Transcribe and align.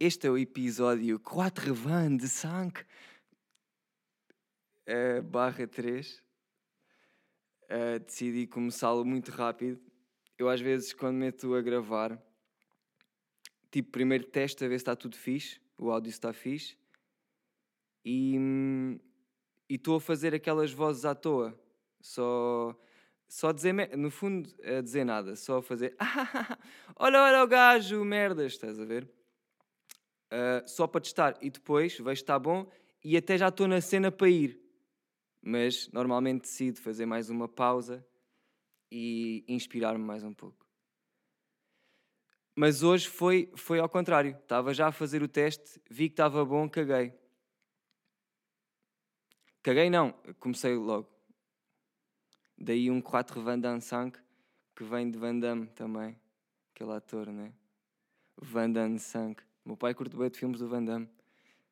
Este 0.00 0.28
é 0.28 0.30
o 0.30 0.38
episódio 0.38 1.18
4 1.18 1.74
van 1.74 2.16
de 2.16 2.28
5 2.28 2.84
uh, 4.86 5.22
barra 5.24 5.66
3. 5.66 6.22
Uh, 7.64 7.98
decidi 8.06 8.46
começá-lo 8.46 9.04
muito 9.04 9.32
rápido. 9.32 9.80
Eu 10.38 10.48
às 10.48 10.60
vezes 10.60 10.92
quando 10.92 11.16
meto 11.16 11.52
a 11.52 11.60
gravar, 11.60 12.16
tipo, 13.72 13.90
primeiro 13.90 14.22
teste 14.22 14.64
a 14.64 14.68
ver 14.68 14.78
se 14.78 14.82
está 14.82 14.94
tudo 14.94 15.16
fixe, 15.16 15.60
o 15.76 15.90
áudio 15.90 16.10
está 16.10 16.32
fixe, 16.32 16.78
e 18.04 18.36
estou 19.68 19.96
a 19.96 20.00
fazer 20.00 20.32
aquelas 20.32 20.70
vozes 20.70 21.04
à 21.04 21.12
toa, 21.12 21.60
só 22.00 22.80
só 23.26 23.50
dizer, 23.50 23.74
no 23.96 24.12
fundo, 24.12 24.48
a 24.62 24.80
dizer 24.80 25.04
nada, 25.04 25.34
só 25.34 25.60
fazer 25.60 25.96
olha, 26.94 27.20
olha 27.20 27.42
o 27.42 27.48
gajo, 27.48 28.04
merdas, 28.04 28.52
estás 28.52 28.78
a 28.78 28.84
ver? 28.84 29.17
Uh, 30.30 30.68
só 30.68 30.86
para 30.86 31.00
testar 31.00 31.38
e 31.40 31.48
depois 31.48 31.94
vejo 31.94 32.04
que 32.04 32.10
está 32.10 32.38
bom 32.38 32.70
e 33.02 33.16
até 33.16 33.38
já 33.38 33.48
estou 33.48 33.66
na 33.66 33.80
cena 33.80 34.12
para 34.12 34.28
ir. 34.28 34.60
Mas 35.40 35.88
normalmente 35.90 36.42
decido 36.42 36.80
fazer 36.80 37.06
mais 37.06 37.30
uma 37.30 37.48
pausa 37.48 38.06
e 38.90 39.44
inspirar-me 39.48 40.04
mais 40.04 40.22
um 40.22 40.34
pouco. 40.34 40.66
Mas 42.54 42.82
hoje 42.82 43.08
foi, 43.08 43.52
foi 43.54 43.78
ao 43.78 43.88
contrário. 43.88 44.36
Estava 44.42 44.74
já 44.74 44.88
a 44.88 44.92
fazer 44.92 45.22
o 45.22 45.28
teste, 45.28 45.80
vi 45.88 46.08
que 46.08 46.14
estava 46.14 46.44
bom, 46.44 46.68
caguei. 46.68 47.14
Caguei 49.62 49.88
não, 49.88 50.12
comecei 50.40 50.74
logo. 50.74 51.08
Daí 52.56 52.90
um 52.90 53.00
4 53.00 53.40
Van 53.40 53.58
Damme 53.58 53.80
5, 53.80 54.18
que 54.74 54.82
vem 54.82 55.10
de 55.10 55.16
Van 55.16 55.38
Damme 55.38 55.68
também, 55.68 56.18
aquele 56.74 56.92
ator, 56.92 57.30
né? 57.30 57.52
Van 58.36 58.70
Damme 58.70 58.98
5. 58.98 59.47
Meu 59.68 59.76
pai 59.76 59.92
curte 59.92 60.16
bem 60.16 60.30
de 60.30 60.38
filmes 60.38 60.60
do 60.60 60.66
Van 60.66 60.82
Damme. 60.82 61.06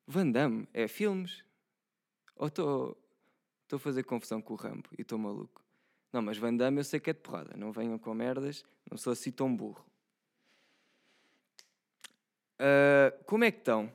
Van 0.06 0.30
Damme 0.30 0.68
é 0.74 0.86
filmes? 0.86 1.42
Ou 2.36 2.48
estou 2.48 2.94
a 3.72 3.78
fazer 3.78 4.03
confusão 4.03 4.42
com 4.42 4.53
o 4.53 4.56
Rambo 4.56 4.86
e 4.98 5.00
estou 5.00 5.19
maluco? 5.19 5.64
Não, 6.12 6.20
mas 6.20 6.36
Van 6.36 6.55
Damme 6.55 6.78
eu 6.78 6.84
sei 6.84 7.00
que 7.00 7.08
é 7.08 7.14
de 7.14 7.20
porrada. 7.20 7.56
Não 7.56 7.72
venham 7.72 7.98
com 7.98 8.12
merdas, 8.12 8.62
não 8.91 8.98
sou 8.98 9.14
assim 9.14 9.33
tão 9.33 9.56
burro. 9.56 9.83
Uh, 12.61 13.25
como 13.25 13.44
é 13.44 13.50
que 13.50 13.61
estão? 13.61 13.91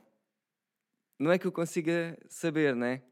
Não 1.16 1.30
é 1.30 1.38
que 1.38 1.46
eu 1.46 1.52
consiga 1.52 2.18
saber, 2.28 2.74
né? 2.74 3.04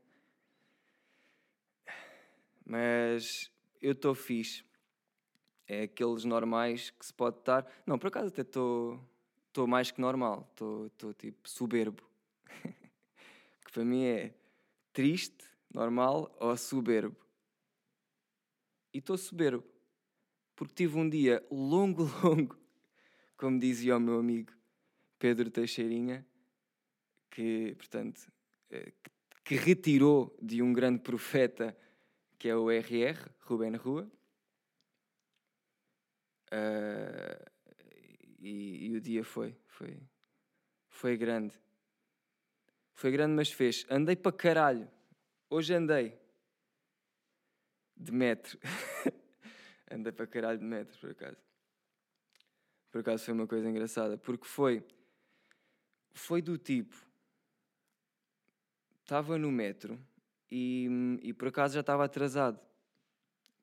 Mas 2.66 3.48
eu 3.80 3.92
estou 3.92 4.12
fixe. 4.12 4.64
É 5.68 5.82
aqueles 5.82 6.24
normais 6.24 6.90
que 6.90 7.06
se 7.06 7.14
pode 7.14 7.38
estar. 7.38 7.64
Não, 7.86 7.96
por 7.96 8.08
acaso 8.08 8.26
até 8.26 8.42
estou 8.42 9.08
mais 9.66 9.90
que 9.90 10.00
normal. 10.00 10.48
Estou 10.50 11.14
tipo 11.14 11.48
soberbo. 11.48 12.02
que 13.64 13.72
para 13.72 13.84
mim 13.84 14.04
é 14.04 14.34
triste, 14.92 15.44
normal 15.72 16.34
ou 16.38 16.56
soberbo. 16.56 17.16
E 18.92 18.98
estou 18.98 19.16
soberbo. 19.16 19.64
Porque 20.56 20.74
tive 20.74 20.98
um 20.98 21.08
dia 21.08 21.44
longo, 21.50 22.04
longo, 22.22 22.58
como 23.36 23.58
dizia 23.58 23.96
o 23.96 24.00
meu 24.00 24.18
amigo 24.18 24.52
Pedro 25.18 25.50
Teixeirinha, 25.50 26.26
que, 27.30 27.74
portanto, 27.76 28.30
eh, 28.70 28.92
que 29.44 29.54
retirou 29.54 30.36
de 30.40 30.62
um 30.62 30.72
grande 30.72 31.00
profeta 31.00 31.76
que 32.38 32.48
é 32.48 32.56
o 32.56 32.70
RR, 32.70 33.28
Ruben 33.40 33.76
Rua. 33.76 34.10
Uh, 36.52 37.49
e, 38.40 38.86
e, 38.86 38.96
o 38.96 39.00
dia 39.00 39.22
foi, 39.22 39.56
foi, 39.66 40.00
foi 40.88 41.16
grande. 41.16 41.54
Foi 42.94 43.10
grande, 43.10 43.34
mas 43.34 43.52
fez. 43.52 43.86
Andei 43.90 44.16
para 44.16 44.32
caralho. 44.32 44.90
Hoje 45.48 45.74
andei 45.74 46.18
de 47.96 48.12
metro. 48.12 48.58
andei 49.90 50.12
para 50.12 50.26
caralho 50.26 50.58
de 50.58 50.64
metro, 50.64 50.98
por 50.98 51.10
acaso. 51.10 51.36
Por 52.90 53.00
acaso 53.00 53.24
foi 53.24 53.34
uma 53.34 53.46
coisa 53.46 53.68
engraçada, 53.68 54.18
porque 54.18 54.46
foi, 54.46 54.84
foi 56.12 56.42
do 56.42 56.58
tipo, 56.58 56.96
estava 59.00 59.38
no 59.38 59.50
metro 59.50 59.98
e, 60.50 60.88
e 61.22 61.32
por 61.32 61.48
acaso 61.48 61.74
já 61.74 61.80
estava 61.80 62.04
atrasado. 62.04 62.60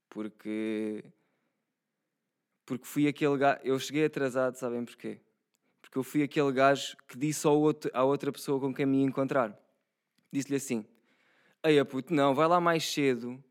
Porque. 0.10 1.04
Porque 2.68 2.86
fui 2.86 3.08
aquele 3.08 3.38
gajo. 3.38 3.60
Eu 3.64 3.80
cheguei 3.80 4.06
atrasado, 4.06 4.56
sabem 4.56 4.84
porquê? 4.84 5.22
Porque 5.82 5.98
eu 5.98 6.04
fui 6.04 6.22
aquele 6.22 6.52
gajo 6.52 6.98
que 7.08 7.18
disse 7.18 7.48
ao 7.48 7.58
outro, 7.58 7.90
à 7.94 8.04
outra 8.04 8.30
pessoa 8.30 8.60
com 8.60 8.74
quem 8.74 8.86
me 8.86 9.00
ia 9.00 9.06
encontrar. 9.06 9.58
Disse-lhe 10.32 10.58
assim: 10.58 10.86
Ei, 11.64 11.84
puto, 11.86 12.14
não, 12.14 12.36
vai 12.36 12.46
lá 12.46 12.60
mais 12.60 12.84
cedo, 12.84 13.42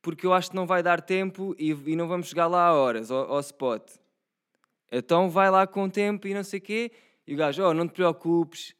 porque 0.00 0.24
eu 0.26 0.32
acho 0.32 0.48
que 0.48 0.56
não 0.56 0.66
vai 0.66 0.82
dar 0.82 1.02
tempo 1.02 1.54
e, 1.58 1.72
e 1.72 1.94
não 1.94 2.08
vamos 2.08 2.28
chegar 2.28 2.46
lá 2.46 2.68
a 2.68 2.74
horas, 2.74 3.10
ao, 3.10 3.34
ao, 3.34 3.40
spot. 3.40 3.92
Então 4.90 5.28
vai 5.28 5.50
lá 5.50 5.66
com 5.66 5.88
tempo 5.90 6.26
e 6.26 6.32
não 6.32 6.42
sei 6.42 6.58
o 6.58 6.62
quê. 6.62 6.90
E 7.26 7.34
o 7.34 7.36
gajo, 7.36 7.62
oh, 7.62 7.74
não 7.74 7.86
te 7.86 7.92
preocupes, 7.92 8.74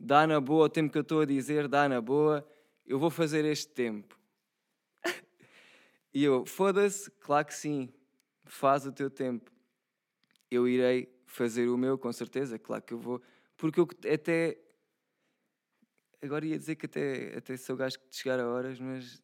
dá 0.00 0.26
na 0.26 0.40
boa 0.40 0.64
o 0.64 0.70
tempo 0.70 0.90
que 0.90 0.96
eu 0.96 1.02
estou 1.02 1.20
a 1.20 1.26
dizer, 1.26 1.68
dá 1.68 1.86
na 1.90 2.00
boa 2.00 2.44
eu 2.86 2.98
vou 2.98 3.10
fazer 3.10 3.44
este 3.44 3.68
tempo. 3.68 4.18
e 6.14 6.24
eu, 6.24 6.46
foda-se, 6.46 7.10
claro 7.20 7.46
que 7.46 7.54
sim, 7.54 7.92
faz 8.44 8.86
o 8.86 8.92
teu 8.92 9.10
tempo. 9.10 9.50
Eu 10.50 10.68
irei 10.68 11.12
fazer 11.26 11.68
o 11.68 11.78
meu, 11.78 11.98
com 11.98 12.12
certeza, 12.12 12.58
claro 12.58 12.82
que 12.82 12.94
eu 12.94 12.98
vou. 12.98 13.22
Porque 13.56 13.80
eu 13.80 13.88
até. 14.12 14.58
Agora 16.20 16.46
ia 16.46 16.58
dizer 16.58 16.76
que 16.76 16.86
até, 16.86 17.36
até 17.36 17.56
sou 17.56 17.76
gajo 17.76 17.98
de 17.98 18.16
chegar 18.16 18.38
a 18.38 18.46
horas, 18.46 18.78
mas 18.78 19.22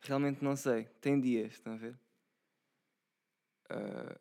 realmente 0.00 0.44
não 0.44 0.54
sei. 0.54 0.84
Tem 1.00 1.20
dias, 1.20 1.54
estão 1.54 1.72
a 1.72 1.76
ver? 1.76 1.98
Uh... 3.70 4.18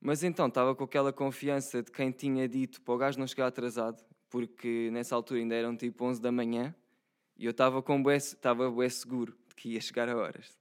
Mas 0.00 0.22
então, 0.22 0.46
estava 0.46 0.74
com 0.74 0.84
aquela 0.84 1.12
confiança 1.12 1.82
de 1.82 1.90
quem 1.90 2.10
tinha 2.10 2.48
dito 2.48 2.80
para 2.80 2.94
o 2.94 2.96
gajo 2.96 3.18
não 3.18 3.26
chegar 3.26 3.46
atrasado, 3.48 4.02
porque 4.30 4.88
nessa 4.92 5.14
altura 5.14 5.40
ainda 5.40 5.54
eram 5.54 5.76
tipo 5.76 6.04
11 6.04 6.20
da 6.20 6.32
manhã. 6.32 6.74
E 7.36 7.44
eu 7.44 7.50
estava 7.50 7.82
com 7.82 8.02
bué, 8.02 8.16
estava 8.16 8.70
bué 8.70 8.88
seguro 8.88 9.36
de 9.48 9.54
que 9.54 9.70
ia 9.70 9.80
chegar 9.80 10.08
a 10.08 10.16
horas. 10.16 10.58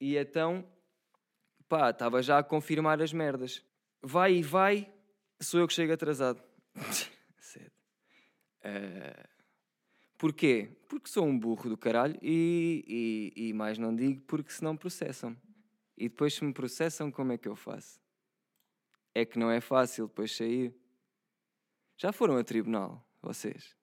E 0.00 0.16
então, 0.16 0.66
pá, 1.72 1.88
estava 1.88 2.22
já 2.22 2.38
a 2.38 2.44
confirmar 2.44 3.00
as 3.00 3.14
merdas. 3.14 3.64
Vai 4.02 4.34
e 4.34 4.42
vai, 4.42 4.92
sou 5.40 5.58
eu 5.58 5.66
que 5.66 5.72
chego 5.72 5.94
atrasado. 5.94 6.42
Sério. 7.40 7.72
Uh, 8.58 9.28
porquê? 10.18 10.76
Porque 10.86 11.08
sou 11.08 11.24
um 11.24 11.38
burro 11.38 11.70
do 11.70 11.78
caralho 11.78 12.18
e, 12.20 13.32
e, 13.34 13.48
e 13.48 13.52
mais 13.54 13.78
não 13.78 13.96
digo 13.96 14.20
porque 14.26 14.52
senão 14.52 14.76
processam. 14.76 15.34
E 15.96 16.10
depois 16.10 16.34
se 16.34 16.44
me 16.44 16.52
processam, 16.52 17.10
como 17.10 17.32
é 17.32 17.38
que 17.38 17.48
eu 17.48 17.56
faço? 17.56 17.98
É 19.14 19.24
que 19.24 19.38
não 19.38 19.50
é 19.50 19.62
fácil 19.62 20.08
depois 20.08 20.36
sair. 20.36 20.74
Já 21.96 22.12
foram 22.12 22.36
a 22.36 22.44
tribunal, 22.44 23.02
vocês? 23.22 23.74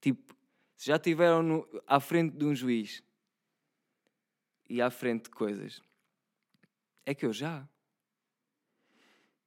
Tipo, 0.00 0.34
se 0.76 0.86
já 0.86 0.96
estiveram 0.96 1.42
no, 1.42 1.82
à 1.86 2.00
frente 2.00 2.34
de 2.34 2.44
um 2.46 2.54
juiz 2.54 3.02
e 4.66 4.80
à 4.80 4.88
frente 4.88 5.24
de 5.24 5.30
coisas, 5.30 5.82
é 7.06 7.14
que 7.14 7.26
eu 7.26 7.32
já. 7.32 7.68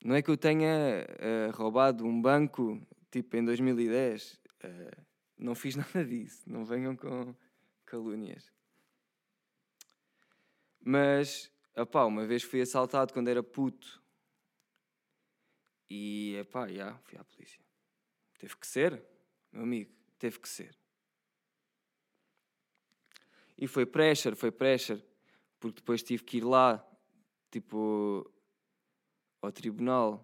Não 0.04 0.16
é 0.16 0.22
que 0.22 0.30
eu 0.30 0.38
tenha 0.38 1.06
uh, 1.10 1.52
roubado 1.56 2.06
um 2.06 2.22
banco, 2.22 2.82
tipo 3.12 3.36
em 3.36 3.44
2010. 3.44 4.34
Uh, 4.34 4.38
eh, 4.64 4.98
não 5.38 5.56
fiz 5.56 5.76
nada 5.78 6.06
disso. 6.06 6.44
Não 6.50 6.64
venham 6.64 6.96
com 6.96 7.36
calúnias. 7.86 8.52
Mas, 10.80 11.52
opá, 11.76 12.06
uma 12.06 12.26
vez 12.26 12.44
fui 12.44 12.62
assaltado 12.62 13.12
quando 13.12 13.28
era 13.28 13.44
puto. 13.44 14.02
E, 15.90 16.36
epá, 16.36 16.68
já, 16.68 16.98
fui 17.00 17.18
à 17.18 17.24
polícia. 17.24 17.62
Teve 18.38 18.56
que 18.56 18.68
ser, 18.68 19.04
meu 19.52 19.64
amigo. 19.64 19.92
Teve 20.20 20.40
que 20.40 20.48
ser. 20.48 20.78
E 23.58 23.68
foi 23.68 23.86
pressure, 23.86 24.36
foi 24.36 24.52
pressure, 24.52 25.04
porque 25.60 25.82
depois 25.82 26.04
tive 26.04 26.24
que 26.24 26.38
ir 26.38 26.44
lá, 26.44 26.87
tipo, 27.58 28.32
ao 29.42 29.52
tribunal, 29.52 30.24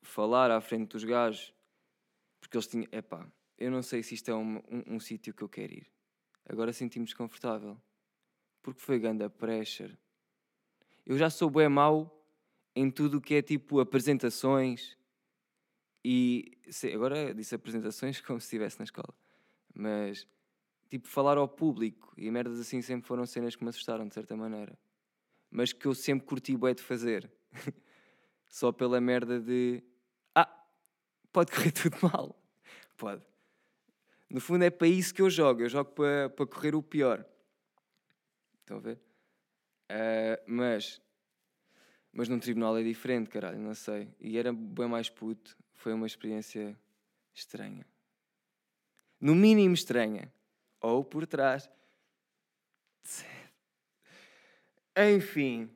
falar 0.00 0.50
à 0.50 0.58
frente 0.58 0.92
dos 0.92 1.04
gajos, 1.04 1.52
porque 2.40 2.56
eles 2.56 2.66
tinham, 2.66 2.88
epá, 2.90 3.30
eu 3.58 3.70
não 3.70 3.82
sei 3.82 4.02
se 4.02 4.14
isto 4.14 4.30
é 4.30 4.34
um, 4.34 4.56
um, 4.56 4.94
um 4.94 5.00
sítio 5.00 5.34
que 5.34 5.42
eu 5.42 5.48
quero 5.48 5.74
ir. 5.74 5.86
Agora 6.48 6.72
senti-me 6.72 7.04
desconfortável, 7.04 7.78
porque 8.62 8.80
foi 8.80 8.98
grande 8.98 9.22
a 9.22 9.28
pressure. 9.28 9.98
Eu 11.04 11.18
já 11.18 11.28
sou 11.28 11.50
bem 11.50 11.68
mau 11.68 12.26
em 12.74 12.90
tudo 12.90 13.18
o 13.18 13.20
que 13.20 13.34
é 13.34 13.42
tipo 13.42 13.78
apresentações, 13.78 14.96
e 16.02 16.58
agora 16.94 17.34
disse 17.34 17.54
apresentações 17.54 18.18
como 18.22 18.40
se 18.40 18.46
estivesse 18.46 18.78
na 18.78 18.84
escola, 18.84 19.14
mas 19.74 20.26
tipo 20.88 21.06
falar 21.06 21.36
ao 21.36 21.48
público 21.48 22.14
e 22.16 22.30
merdas 22.30 22.58
assim 22.58 22.80
sempre 22.80 23.06
foram 23.06 23.26
cenas 23.26 23.54
que 23.54 23.62
me 23.62 23.68
assustaram 23.68 24.08
de 24.08 24.14
certa 24.14 24.34
maneira, 24.34 24.78
mas 25.54 25.72
que 25.72 25.86
eu 25.86 25.94
sempre 25.94 26.26
curti 26.26 26.56
bué 26.56 26.74
de 26.74 26.82
fazer, 26.82 27.30
só 28.46 28.72
pela 28.72 29.00
merda 29.00 29.40
de 29.40 29.82
pode 31.34 31.50
correr 31.50 31.72
tudo 31.74 31.96
mal. 32.00 32.34
Pode. 32.96 33.26
No 34.30 34.40
fundo 34.40 34.64
é 34.64 34.70
para 34.70 34.86
isso 34.86 35.12
que 35.12 35.20
eu 35.20 35.28
jogo. 35.28 35.62
Eu 35.62 35.68
jogo 35.68 35.90
para, 35.90 36.30
para 36.30 36.46
correr 36.46 36.74
o 36.74 36.82
pior. 36.82 37.26
Estão 38.60 38.78
a 38.78 38.80
ver? 38.80 38.98
Uh, 39.90 40.40
mas, 40.46 41.02
mas 42.12 42.28
num 42.28 42.38
tribunal 42.38 42.78
é 42.78 42.82
diferente, 42.82 43.28
caralho, 43.28 43.58
não 43.58 43.74
sei. 43.74 44.08
E 44.20 44.38
era 44.38 44.52
bem 44.52 44.88
mais 44.88 45.10
puto. 45.10 45.56
Foi 45.74 45.92
uma 45.92 46.06
experiência 46.06 46.78
estranha. 47.34 47.84
No 49.20 49.34
mínimo 49.34 49.74
estranha. 49.74 50.32
Ou 50.80 51.04
por 51.04 51.26
trás. 51.26 51.68
Enfim. 54.96 55.68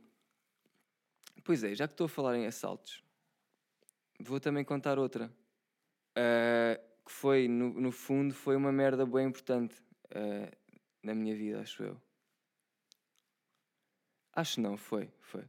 Pois 1.44 1.64
é, 1.64 1.74
já 1.74 1.88
que 1.88 1.94
estou 1.94 2.04
a 2.04 2.08
falar 2.08 2.36
em 2.36 2.46
assaltos, 2.46 3.02
vou 4.20 4.38
também 4.38 4.64
contar 4.64 4.98
outra. 4.98 5.32
Uh, 6.16 6.88
que 7.04 7.12
foi, 7.12 7.48
no, 7.48 7.72
no, 7.80 7.90
fundo, 7.90 8.34
foi 8.34 8.54
uma 8.54 8.70
merda 8.70 9.06
bem 9.06 9.26
importante 9.26 9.74
uh, 10.14 10.56
na 11.02 11.14
minha 11.14 11.34
vida, 11.34 11.60
acho 11.60 11.82
eu. 11.82 12.00
Acho 14.32 14.60
não, 14.60 14.76
foi, 14.76 15.10
foi. 15.20 15.44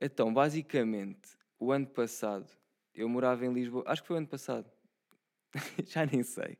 Então, 0.00 0.34
basicamente, 0.34 1.38
o 1.58 1.70
ano 1.70 1.86
passado, 1.86 2.50
eu 2.92 3.08
morava 3.08 3.46
em 3.46 3.52
Lisboa, 3.52 3.84
acho 3.86 4.02
que 4.02 4.08
foi 4.08 4.16
o 4.16 4.18
ano 4.18 4.26
passado, 4.26 4.70
já 5.86 6.04
nem 6.04 6.22
sei. 6.22 6.58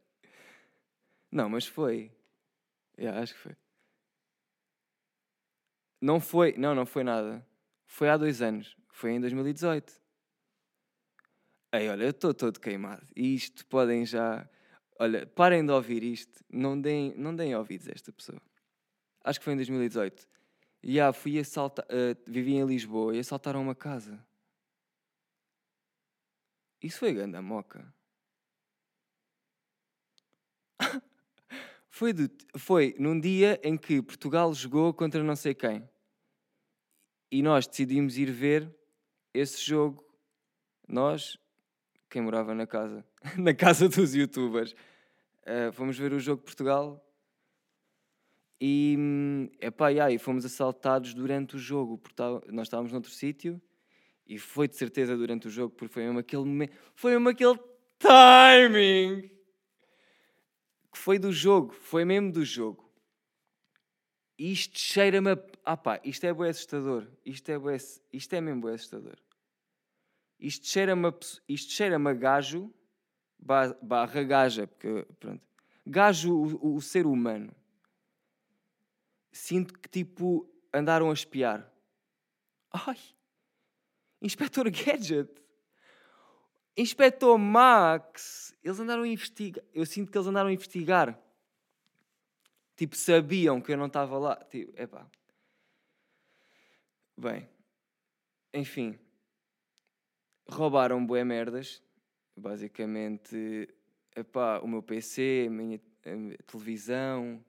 Não, 1.30 1.48
mas 1.48 1.66
foi. 1.66 2.12
Yeah, 2.96 3.20
acho 3.20 3.34
que 3.34 3.40
foi. 3.40 3.61
Não 6.02 6.18
foi, 6.18 6.54
não, 6.58 6.74
não 6.74 6.84
foi 6.84 7.04
nada. 7.04 7.46
Foi 7.86 8.08
há 8.08 8.16
dois 8.16 8.42
anos. 8.42 8.76
Foi 8.88 9.12
em 9.12 9.20
2018. 9.20 10.02
Ei, 11.72 11.88
olha, 11.88 12.02
eu 12.02 12.10
estou 12.10 12.34
todo 12.34 12.58
queimado. 12.58 13.06
E 13.14 13.36
isto 13.36 13.64
podem 13.66 14.04
já. 14.04 14.48
Olha, 14.98 15.24
parem 15.28 15.64
de 15.64 15.70
ouvir 15.70 16.02
isto. 16.02 16.44
Não 16.50 16.78
deem, 16.78 17.14
não 17.16 17.36
deem 17.36 17.54
ouvidos 17.54 17.88
a 17.88 17.92
esta 17.92 18.12
pessoa. 18.12 18.42
Acho 19.22 19.38
que 19.38 19.44
foi 19.44 19.52
em 19.52 19.56
2018. 19.56 20.28
E 20.82 20.98
ah, 20.98 21.12
fui 21.12 21.38
assaltar. 21.38 21.86
Uh, 21.86 22.18
vivi 22.26 22.54
em 22.54 22.66
Lisboa 22.66 23.14
e 23.14 23.20
assaltaram 23.20 23.62
uma 23.62 23.74
casa. 23.74 24.18
Isso 26.82 26.98
foi 26.98 27.12
ganda 27.12 27.40
moca. 27.40 27.94
foi, 31.88 32.12
do, 32.12 32.28
foi 32.58 32.96
num 32.98 33.20
dia 33.20 33.60
em 33.62 33.76
que 33.76 34.02
Portugal 34.02 34.52
jogou 34.52 34.92
contra 34.92 35.22
não 35.22 35.36
sei 35.36 35.54
quem. 35.54 35.88
E 37.32 37.42
nós 37.42 37.66
decidimos 37.66 38.18
ir 38.18 38.30
ver 38.30 38.70
esse 39.32 39.64
jogo. 39.64 40.04
Nós, 40.86 41.38
quem 42.10 42.20
morava 42.20 42.54
na 42.54 42.66
casa, 42.66 43.02
na 43.38 43.54
casa 43.54 43.88
dos 43.88 44.14
youtubers. 44.14 44.74
Uh, 45.42 45.72
fomos 45.72 45.98
ver 45.98 46.12
o 46.12 46.20
jogo 46.20 46.42
Portugal 46.42 47.02
e, 48.60 49.50
epá, 49.60 49.88
yeah, 49.88 50.12
e 50.12 50.18
fomos 50.18 50.44
assaltados 50.44 51.14
durante 51.14 51.56
o 51.56 51.58
jogo, 51.58 51.98
porque 51.98 52.14
tá, 52.14 52.28
nós 52.48 52.68
estávamos 52.68 52.92
noutro 52.92 53.10
sítio 53.10 53.60
e 54.24 54.38
foi 54.38 54.68
de 54.68 54.76
certeza 54.76 55.16
durante 55.16 55.48
o 55.48 55.50
jogo, 55.50 55.74
porque 55.74 55.92
foi 55.92 56.04
mesmo 56.04 56.20
aquele 56.20 56.44
momento, 56.44 56.76
foi 56.94 57.12
mesmo 57.12 57.30
aquele 57.30 57.58
timing 57.98 59.22
que 60.92 60.98
foi 60.98 61.18
do 61.18 61.32
jogo, 61.32 61.72
foi 61.72 62.04
mesmo 62.04 62.30
do 62.30 62.44
jogo. 62.44 62.81
Isto 64.38 64.78
cheira-me 64.78 65.32
a... 65.32 65.38
Ah 65.64 65.76
pá, 65.76 66.00
isto 66.04 66.24
é 66.24 66.32
bem 66.32 66.48
assustador, 66.48 67.06
isto 67.24 67.48
é, 67.50 67.58
bué, 67.58 67.76
isto 68.12 68.34
é 68.34 68.40
mesmo 68.40 68.62
bem 68.62 68.74
assustador. 68.74 69.16
Isto 70.38 70.66
cheira-me 70.66 71.08
a, 71.08 71.14
isto 71.48 71.72
cheira 71.72 71.96
a 71.96 72.12
gajo, 72.12 72.72
barra 73.38 74.22
gaja, 74.24 74.66
porque, 74.66 75.06
pronto. 75.20 75.42
Gajo, 75.86 76.34
o, 76.34 76.76
o 76.76 76.80
ser 76.80 77.06
humano. 77.06 77.54
Sinto 79.30 79.78
que, 79.78 79.88
tipo, 79.88 80.48
andaram 80.72 81.10
a 81.10 81.12
espiar. 81.12 81.70
Ai! 82.72 82.98
Inspector 84.20 84.70
Gadget! 84.70 85.30
Inspector 86.76 87.36
Max! 87.38 88.54
Eles 88.62 88.80
andaram 88.80 89.02
a 89.02 89.08
investigar. 89.08 89.64
Eu 89.74 89.84
sinto 89.84 90.10
que 90.10 90.16
eles 90.16 90.26
andaram 90.26 90.48
a 90.48 90.52
investigar. 90.52 91.18
Tipo, 92.82 92.96
sabiam 92.96 93.60
que 93.60 93.72
eu 93.72 93.76
não 93.76 93.86
estava 93.86 94.18
lá. 94.18 94.34
Tipo, 94.34 94.72
epá. 94.76 95.08
Bem, 97.16 97.48
enfim, 98.52 98.98
roubaram 100.48 101.06
bué 101.06 101.22
merdas, 101.22 101.80
basicamente, 102.36 103.68
epá, 104.16 104.58
o 104.58 104.66
meu 104.66 104.82
PC, 104.82 105.44
a 105.46 105.50
minha 105.52 105.80
a 106.04 106.42
televisão, 106.42 107.44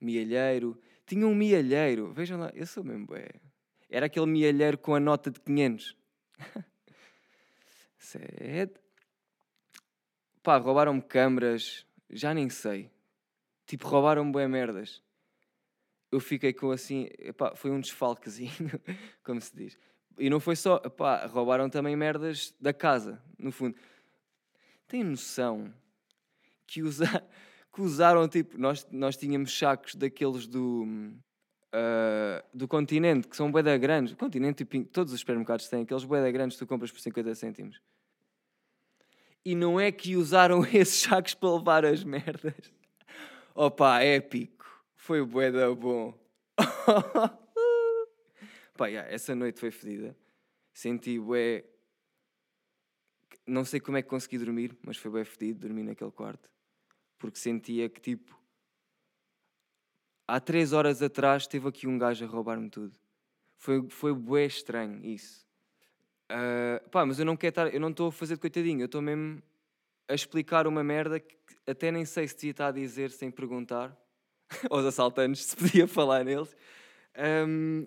mielheiro. 0.00 0.80
Tinha 1.04 1.26
um 1.26 1.34
mielheiro, 1.34 2.12
vejam 2.12 2.38
lá, 2.38 2.52
eu 2.54 2.64
sou 2.64 2.84
mesmo 2.84 3.06
bué. 3.06 3.28
Era 3.90 4.06
aquele 4.06 4.26
mielheiro 4.26 4.78
com 4.78 4.94
a 4.94 5.00
nota 5.00 5.32
de 5.32 5.40
500. 5.40 5.96
Sede. 7.98 8.74
Pá, 10.44 10.58
roubaram-me 10.58 11.02
câmaras, 11.02 11.84
já 12.08 12.32
nem 12.32 12.48
sei. 12.48 12.94
Tipo, 13.66 13.88
roubaram-me 13.88 14.30
bué 14.30 14.46
merdas. 14.46 15.02
Eu 16.10 16.20
fiquei 16.20 16.52
com 16.52 16.70
assim, 16.70 17.08
epá, 17.18 17.54
foi 17.56 17.70
um 17.70 17.80
desfalquezinho, 17.80 18.50
como 19.24 19.40
se 19.40 19.54
diz. 19.54 19.78
E 20.18 20.30
não 20.30 20.40
foi 20.40 20.56
só, 20.56 20.78
pá, 20.78 21.26
roubaram 21.26 21.68
também 21.68 21.96
merdas 21.96 22.54
da 22.60 22.72
casa, 22.72 23.20
no 23.38 23.50
fundo. 23.50 23.76
Tem 24.86 25.02
noção 25.02 25.74
que, 26.66 26.82
usa, 26.82 27.04
que 27.74 27.80
usaram, 27.82 28.28
tipo, 28.28 28.56
nós, 28.56 28.86
nós 28.90 29.16
tínhamos 29.16 29.56
sacos 29.56 29.96
daqueles 29.96 30.46
do, 30.46 30.84
uh, 31.74 32.42
do 32.54 32.68
continente, 32.68 33.26
que 33.28 33.36
são 33.36 33.50
boeda 33.50 33.76
grandes. 33.76 34.12
O 34.12 34.16
continente, 34.16 34.64
tipo, 34.64 34.88
todos 34.90 35.12
os 35.12 35.20
supermercados 35.20 35.68
têm 35.68 35.82
aqueles 35.82 36.04
boeda 36.04 36.30
grandes 36.30 36.56
que 36.56 36.64
tu 36.64 36.68
compras 36.68 36.92
por 36.92 37.00
50 37.00 37.34
cêntimos. 37.34 37.80
E 39.44 39.54
não 39.54 39.78
é 39.78 39.92
que 39.92 40.16
usaram 40.16 40.64
esses 40.72 41.02
sacos 41.02 41.34
para 41.34 41.54
levar 41.54 41.84
as 41.84 42.04
merdas. 42.04 42.75
Opa, 43.58 44.02
épico. 44.02 44.66
Foi 44.96 45.24
boeda 45.24 45.74
bom. 45.74 46.12
Pá, 48.76 48.88
yeah, 48.88 49.10
essa 49.10 49.34
noite 49.34 49.58
foi 49.58 49.70
fedida. 49.70 50.14
Senti 50.74 51.18
bué. 51.18 51.64
Não 53.46 53.64
sei 53.64 53.80
como 53.80 53.96
é 53.96 54.02
que 54.02 54.10
consegui 54.10 54.36
dormir, 54.36 54.76
mas 54.82 54.98
foi 54.98 55.10
bué 55.10 55.24
fedido 55.24 55.60
dormir 55.60 55.84
naquele 55.84 56.10
quarto. 56.10 56.50
Porque 57.18 57.38
sentia 57.38 57.88
que, 57.88 57.98
tipo, 57.98 58.38
há 60.28 60.38
três 60.38 60.74
horas 60.74 61.00
atrás 61.00 61.44
esteve 61.44 61.66
aqui 61.66 61.86
um 61.86 61.96
gajo 61.96 62.26
a 62.26 62.28
roubar-me 62.28 62.68
tudo. 62.68 62.94
Foi, 63.56 63.88
foi 63.88 64.12
bué 64.12 64.44
estranho 64.44 65.02
isso. 65.02 65.46
Uh, 66.30 66.86
pá, 66.90 67.06
mas 67.06 67.18
eu 67.18 67.24
não 67.24 67.38
quero 67.38 67.52
estar, 67.52 67.72
eu 67.72 67.80
não 67.80 67.88
estou 67.88 68.08
a 68.08 68.12
fazer 68.12 68.34
de 68.34 68.40
coitadinho, 68.42 68.82
eu 68.82 68.86
estou 68.86 69.00
mesmo 69.00 69.42
a 70.06 70.14
explicar 70.14 70.66
uma 70.66 70.84
merda 70.84 71.18
que 71.18 71.45
até 71.66 71.90
nem 71.90 72.04
sei 72.04 72.28
se 72.28 72.34
devia 72.36 72.50
estar 72.52 72.68
a 72.68 72.72
dizer 72.72 73.10
sem 73.10 73.30
perguntar 73.30 73.96
aos 74.70 74.84
assaltantes 74.84 75.44
se 75.44 75.56
podia 75.56 75.88
falar 75.88 76.24
neles. 76.24 76.54
Um, 77.48 77.86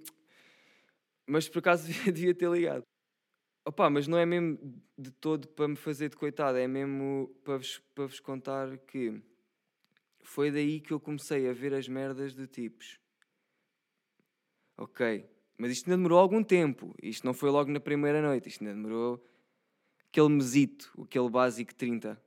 mas 1.26 1.48
por 1.48 1.60
acaso 1.60 1.88
devia 2.06 2.34
ter 2.34 2.50
ligado. 2.50 2.84
Opa, 3.66 3.90
mas 3.90 4.08
não 4.08 4.18
é 4.18 4.26
mesmo 4.26 4.58
de 4.98 5.12
todo 5.12 5.48
para 5.50 5.68
me 5.68 5.76
fazer 5.76 6.10
de 6.10 6.18
coitado, 6.18 6.58
é 6.58 6.68
mesmo 6.68 7.30
para 7.44 7.58
vos, 7.58 7.80
para 7.94 8.08
vos 8.08 8.20
contar 8.20 8.78
que 8.80 9.22
foi 10.22 10.52
daí 10.52 10.80
que 10.80 10.92
eu 10.92 11.00
comecei 11.00 11.48
a 11.48 11.54
ver 11.54 11.74
as 11.74 11.88
merdas 11.88 12.34
de 12.34 12.48
tipos. 12.48 13.00
Ok, 14.78 15.26
mas 15.58 15.72
isto 15.72 15.88
ainda 15.88 15.98
demorou 15.98 16.20
algum 16.20 16.44
tempo. 16.44 16.96
Isto 17.02 17.26
não 17.26 17.34
foi 17.34 17.50
logo 17.50 17.70
na 17.72 17.80
primeira 17.80 18.22
noite, 18.22 18.48
isto 18.48 18.62
ainda 18.62 18.74
demorou 18.74 19.24
aquele 20.08 20.30
mesito, 20.30 20.92
aquele 21.04 21.30
básico 21.30 21.76
30. 21.76 22.20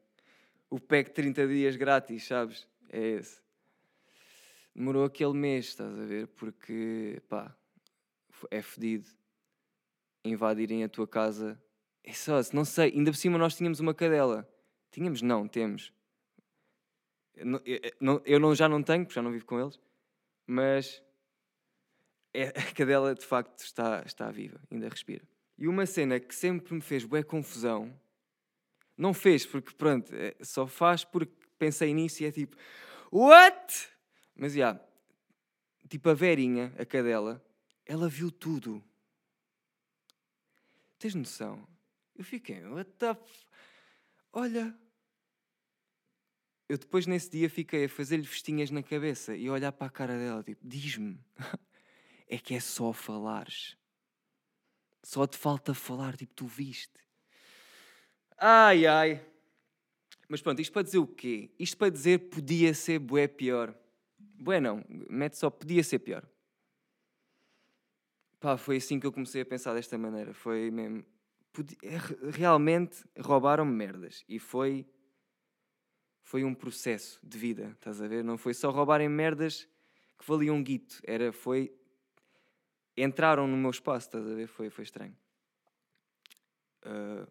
O 0.73 0.81
PEC 0.81 1.11
30 1.11 1.47
dias 1.49 1.76
grátis, 1.76 2.26
sabes? 2.26 2.67
É 2.88 2.99
esse. 2.99 3.43
Demorou 4.75 5.05
aquele 5.05 5.35
mês, 5.35 5.67
estás 5.67 5.93
a 5.93 6.02
ver? 6.02 6.29
Porque, 6.29 7.21
pá, 7.29 7.55
é 8.50 8.62
fedido 8.62 9.07
invadirem 10.25 10.83
a 10.83 10.88
tua 10.88 11.07
casa. 11.07 11.62
É 12.02 12.14
só, 12.14 12.41
não 12.55 12.64
sei, 12.64 12.91
ainda 12.91 13.11
por 13.11 13.19
cima 13.19 13.37
nós 13.37 13.55
tínhamos 13.55 13.81
uma 13.81 13.93
cadela. 13.93 14.49
Tínhamos? 14.91 15.21
Não, 15.21 15.47
temos. 15.47 15.93
Eu, 17.37 18.41
não, 18.41 18.55
já 18.55 18.67
não 18.67 18.83
tenho, 18.83 19.05
porque 19.05 19.14
já 19.14 19.21
não 19.21 19.31
vivo 19.31 19.45
com 19.45 19.61
eles, 19.61 19.79
mas 20.47 21.02
é, 22.33 22.45
a 22.59 22.73
cadela 22.75 23.14
de 23.14 23.26
facto 23.26 23.62
está, 23.62 24.02
está 24.07 24.31
viva, 24.31 24.59
ainda 24.71 24.88
respira. 24.88 25.23
E 25.59 25.69
uma 25.69 25.85
cena 25.85 26.19
que 26.19 26.35
sempre 26.35 26.73
me 26.73 26.81
fez 26.81 27.05
boa 27.05 27.23
confusão, 27.23 27.95
não 29.02 29.12
fez 29.12 29.44
porque, 29.44 29.75
pronto, 29.75 30.14
é, 30.14 30.37
só 30.42 30.64
faz 30.64 31.04
porque 31.04 31.35
pensei 31.59 31.92
nisso 31.92 32.23
e 32.23 32.26
é 32.26 32.30
tipo, 32.30 32.56
what? 33.11 33.90
Mas, 34.35 34.52
já, 34.52 34.59
yeah, 34.59 34.88
tipo 35.88 36.09
a 36.09 36.14
Verinha, 36.14 36.73
a 36.78 36.87
cadela, 36.87 37.44
ela 37.85 38.09
viu 38.09 38.30
tudo. 38.30 38.82
Tens 41.00 41.16
noção? 41.16 41.66
Eu 42.14 42.25
fiquei, 42.25 42.64
what 42.64 42.90
the 42.92 43.09
f... 43.09 43.47
olha. 44.32 44.78
Eu 46.68 46.78
depois 46.78 47.04
nesse 47.06 47.28
dia 47.28 47.50
fiquei 47.50 47.87
a 47.87 47.88
fazer-lhe 47.88 48.25
festinhas 48.25 48.71
na 48.71 48.85
cabeça 48.85 49.37
e 49.37 49.49
a 49.49 49.52
olhar 49.52 49.73
para 49.73 49.88
a 49.88 49.90
cara 49.90 50.16
dela, 50.16 50.44
tipo, 50.44 50.66
diz-me, 50.66 51.18
é 52.28 52.38
que 52.38 52.54
é 52.54 52.61
só 52.61 52.92
falares. 52.92 53.76
Só 55.02 55.26
te 55.26 55.37
falta 55.37 55.75
falar, 55.75 56.16
tipo, 56.16 56.32
tu 56.35 56.47
viste. 56.47 57.02
Ai, 58.44 58.87
ai. 58.88 59.25
Mas 60.28 60.42
pronto, 60.42 60.61
isto 60.61 60.72
para 60.72 60.82
dizer 60.82 60.99
o 60.99 61.06
quê? 61.06 61.49
Isto 61.61 61.76
para 61.76 61.90
dizer 61.90 62.18
podia 62.28 62.75
ser 62.75 62.99
bué 62.99 63.28
pior. 63.28 63.72
Bué 64.18 64.58
não, 64.58 64.84
mete 65.08 65.38
só 65.38 65.49
podia 65.49 65.84
ser 65.84 66.00
pior. 66.00 66.28
Pá, 68.40 68.56
foi 68.56 68.78
assim 68.78 68.99
que 68.99 69.06
eu 69.06 69.12
comecei 69.12 69.42
a 69.42 69.46
pensar 69.46 69.75
desta 69.75 69.96
maneira. 69.96 70.34
Foi 70.34 70.72
mesmo. 70.72 71.04
Podia, 71.52 71.78
realmente 72.32 73.04
roubaram-me 73.16 73.70
merdas. 73.70 74.25
E 74.28 74.40
foi. 74.40 74.84
Foi 76.25 76.42
um 76.42 76.52
processo 76.52 77.20
de 77.22 77.38
vida, 77.38 77.70
estás 77.75 78.02
a 78.02 78.08
ver? 78.08 78.25
Não 78.25 78.37
foi 78.37 78.54
só 78.54 78.70
roubarem 78.70 79.08
merdas 79.08 79.68
que 80.18 80.26
valiam 80.26 80.56
um 80.56 80.64
guito. 80.64 81.00
Era, 81.04 81.32
foi. 81.32 81.72
Entraram 82.96 83.46
no 83.46 83.56
meu 83.56 83.70
espaço, 83.70 84.08
estás 84.08 84.26
a 84.26 84.34
ver? 84.34 84.49
Foi, 84.49 84.68
foi 84.68 84.82
estranho. 84.82 85.16
Uh, 86.84 87.30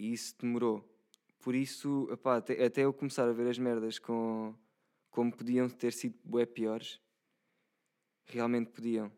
e 0.00 0.14
isso 0.14 0.34
demorou. 0.40 0.82
Por 1.40 1.54
isso, 1.54 2.08
até, 2.24 2.64
até, 2.64 2.84
eu 2.84 2.92
começar 2.92 3.28
a 3.28 3.32
ver 3.32 3.46
as 3.48 3.58
merdas 3.58 3.98
com, 3.98 4.54
como 5.10 5.30
podiam 5.30 5.68
ter 5.68 5.92
sido 5.92 6.18
bué 6.24 6.46
piores, 6.46 6.98
realmente 8.24 8.70
podiam. 8.70 9.12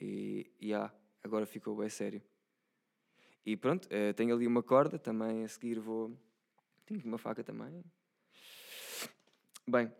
E, 0.00 0.48
e 0.60 0.72
agora 1.24 1.44
ficou 1.44 1.76
bem 1.76 1.88
sério. 1.88 2.22
E 3.44 3.56
pronto, 3.56 3.86
uh, 3.86 4.14
tenho 4.14 4.32
ali 4.32 4.46
uma 4.46 4.62
corda 4.62 4.96
também. 4.96 5.44
A 5.44 5.48
seguir 5.48 5.80
vou. 5.80 6.16
Tenho 6.86 7.02
uma 7.04 7.18
faca 7.18 7.42
também. 7.42 7.84
Bem, 9.66 9.92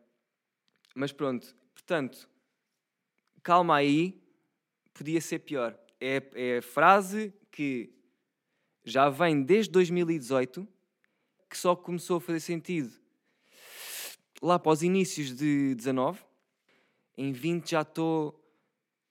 mas 0.94 1.12
pronto, 1.12 1.52
portanto, 1.74 2.28
calma 3.42 3.76
aí, 3.76 4.22
podia 4.94 5.20
ser 5.20 5.40
pior. 5.40 5.76
É, 6.00 6.22
é 6.34 6.58
a 6.58 6.62
frase 6.62 7.34
que 7.50 8.01
já 8.84 9.08
vem 9.08 9.42
desde 9.42 9.70
2018, 9.72 10.66
que 11.48 11.56
só 11.56 11.76
começou 11.76 12.16
a 12.16 12.20
fazer 12.20 12.40
sentido 12.40 13.02
lá 14.42 14.58
para 14.58 14.72
os 14.72 14.82
inícios 14.82 15.34
de 15.34 15.74
19. 15.76 16.20
Em 17.16 17.32
20 17.32 17.70
já 17.70 17.82
estou 17.82 18.38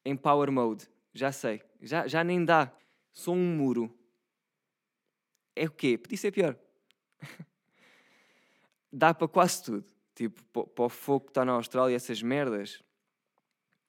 em 0.04 0.16
power 0.16 0.52
mode. 0.52 0.88
Já 1.14 1.32
sei. 1.32 1.62
Já, 1.82 2.06
já 2.08 2.24
nem 2.24 2.44
dá. 2.44 2.72
Sou 3.14 3.34
um 3.34 3.56
muro. 3.56 3.96
É 5.56 5.66
o 5.66 5.72
quê? 5.72 5.98
Podia 5.98 6.18
ser 6.18 6.32
pior. 6.32 6.58
dá 8.92 9.14
para 9.14 9.28
quase 9.28 9.64
tudo. 9.64 9.86
Tipo, 10.14 10.68
para 10.68 10.86
o 10.86 10.90
fogo 10.90 11.26
que 11.26 11.32
está 11.32 11.46
na 11.46 11.54
Austrália, 11.54 11.96
essas 11.96 12.22
merdas. 12.22 12.84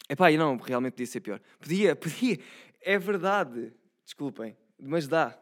Epá, 0.08 0.30
e 0.30 0.36
não, 0.36 0.56
realmente 0.56 0.92
podia 0.92 1.06
ser 1.06 1.20
pior. 1.20 1.40
Podia, 1.58 1.96
podia. 1.96 2.38
É 2.80 2.98
verdade. 2.98 3.72
Desculpem. 4.04 4.56
Mas 4.78 5.08
dá. 5.08 5.38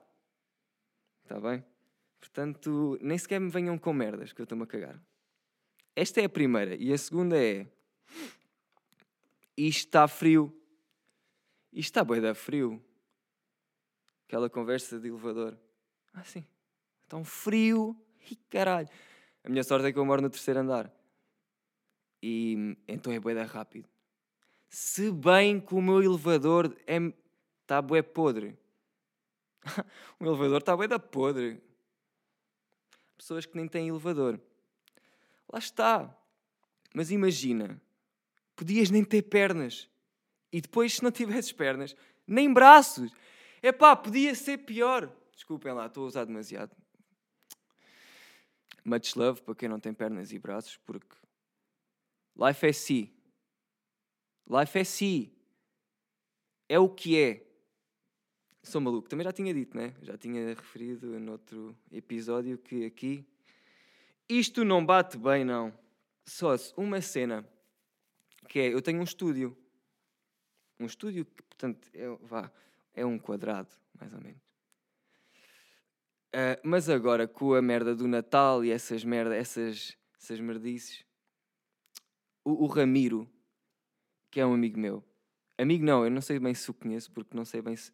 Está 1.31 1.39
bem? 1.39 1.65
Portanto, 2.19 2.99
nem 3.01 3.17
sequer 3.17 3.39
me 3.39 3.49
venham 3.51 3.79
com 3.79 3.93
merdas 3.93 4.33
que 4.33 4.41
eu 4.41 4.43
estou-me 4.43 4.65
a 4.65 4.67
cagar. 4.67 5.01
Esta 5.95 6.21
é 6.21 6.25
a 6.25 6.29
primeira. 6.29 6.75
E 6.75 6.93
a 6.93 6.99
segunda 6.99 7.41
é. 7.41 7.69
Isto 9.57 9.87
está 9.87 10.09
frio. 10.09 10.53
Isto 11.73 11.91
está 11.91 12.03
bem 12.03 12.21
da 12.21 12.35
frio. 12.35 12.85
Aquela 14.27 14.51
conversa 14.51 14.99
de 14.99 15.07
elevador. 15.07 15.57
Ah, 16.13 16.25
sim. 16.25 16.45
Está 17.05 17.17
um 17.17 17.25
frio. 17.25 17.97
E 18.29 18.35
caralho. 18.35 18.89
A 19.45 19.49
minha 19.49 19.63
sorte 19.63 19.87
é 19.87 19.93
que 19.93 20.01
eu 20.01 20.05
moro 20.05 20.21
no 20.21 20.31
terceiro 20.31 20.59
andar. 20.59 20.93
E 22.21 22.77
então 22.89 23.13
é 23.13 23.21
bué 23.21 23.41
rápido. 23.45 23.89
Se 24.69 25.13
bem 25.13 25.61
que 25.61 25.77
o 25.77 25.81
meu 25.81 26.03
elevador 26.03 26.77
é, 26.89 26.97
está 27.63 27.81
bué 27.81 28.03
podre. 28.03 28.59
meu 30.19 30.33
elevador 30.33 30.59
está 30.59 30.77
bué 30.77 30.89
da 30.89 30.99
podre. 30.99 31.61
Pessoas 33.17 33.45
que 33.47 33.57
nem 33.57 33.69
têm 33.69 33.89
elevador. 33.89 34.41
Lá 35.53 35.59
está. 35.59 36.17
Mas 36.95 37.11
imagina, 37.11 37.81
podias 38.57 38.91
nem 38.91 39.05
ter 39.05 39.23
pernas. 39.23 39.89
E 40.53 40.61
depois, 40.61 40.95
se 40.95 41.03
não 41.03 41.11
tivesses 41.11 41.53
pernas, 41.53 41.95
nem 42.27 42.53
braços. 42.53 43.13
É 43.63 43.71
pá, 43.71 43.95
podia 43.95 44.35
ser 44.35 44.59
pior. 44.59 45.13
Desculpem 45.33 45.73
lá, 45.73 45.87
estou 45.87 46.05
a 46.05 46.07
usar 46.07 46.25
demasiado. 46.25 46.75
Much 48.85 49.15
love 49.15 49.43
para 49.43 49.55
quem 49.55 49.69
não 49.69 49.79
tem 49.79 49.93
pernas 49.93 50.33
e 50.33 50.39
braços, 50.39 50.77
porque 50.79 51.15
life 52.37 52.67
é 52.67 52.73
si. 52.73 53.15
Life 54.49 54.79
é 54.79 54.85
si. 54.85 55.33
É 56.69 56.79
o 56.79 56.89
que 56.89 57.19
é. 57.19 57.50
Sou 58.63 58.81
maluco. 58.81 59.09
Também 59.09 59.25
já 59.25 59.33
tinha 59.33 59.53
dito, 59.53 59.77
né? 59.77 59.95
Já 60.03 60.17
tinha 60.17 60.49
referido 60.49 61.19
noutro 61.19 61.77
episódio 61.91 62.59
que 62.59 62.85
aqui 62.85 63.25
isto 64.29 64.65
não 64.65 64.85
bate 64.85 65.17
bem, 65.19 65.45
não. 65.45 65.73
Só 66.27 66.55
uma 66.77 67.01
cena 67.01 67.49
que 68.49 68.61
é: 68.61 68.73
eu 68.73 68.83
tenho 68.83 69.01
um 69.01 69.05
estúdio 69.05 69.57
um 70.81 70.87
estúdio 70.87 71.27
que, 71.27 71.43
portanto, 71.43 71.89
é, 71.93 72.09
vá, 72.23 72.51
é 72.95 73.05
um 73.05 73.19
quadrado, 73.19 73.69
mais 73.99 74.13
ou 74.13 74.21
menos. 74.21 74.41
Uh, 76.29 76.57
mas 76.63 76.89
agora, 76.89 77.29
com 77.29 77.55
a 77.55 77.61
merda 77.61 77.95
do 77.95 78.09
Natal 78.09 78.65
e 78.65 78.71
essas 78.71 79.05
merda, 79.05 79.37
essas, 79.37 79.97
essas 80.17 80.41
merdices, 80.41 81.05
o, 82.45 82.65
o, 82.65 82.67
Ramiro, 82.67 83.29
que 84.31 84.41
é 84.41 84.47
um 84.47 84.55
amigo 84.55 84.79
meu, 84.79 85.05
amigo 85.59 85.85
não, 85.85 86.05
eu 86.05 86.11
não 86.11 86.23
sei 86.23 86.39
bem 86.39 86.55
se 86.55 86.71
o 86.71 86.75
conheço, 86.75 87.11
porque 87.13 87.37
não 87.37 87.45
sei 87.45 87.61
bem 87.61 87.77
se, 87.77 87.93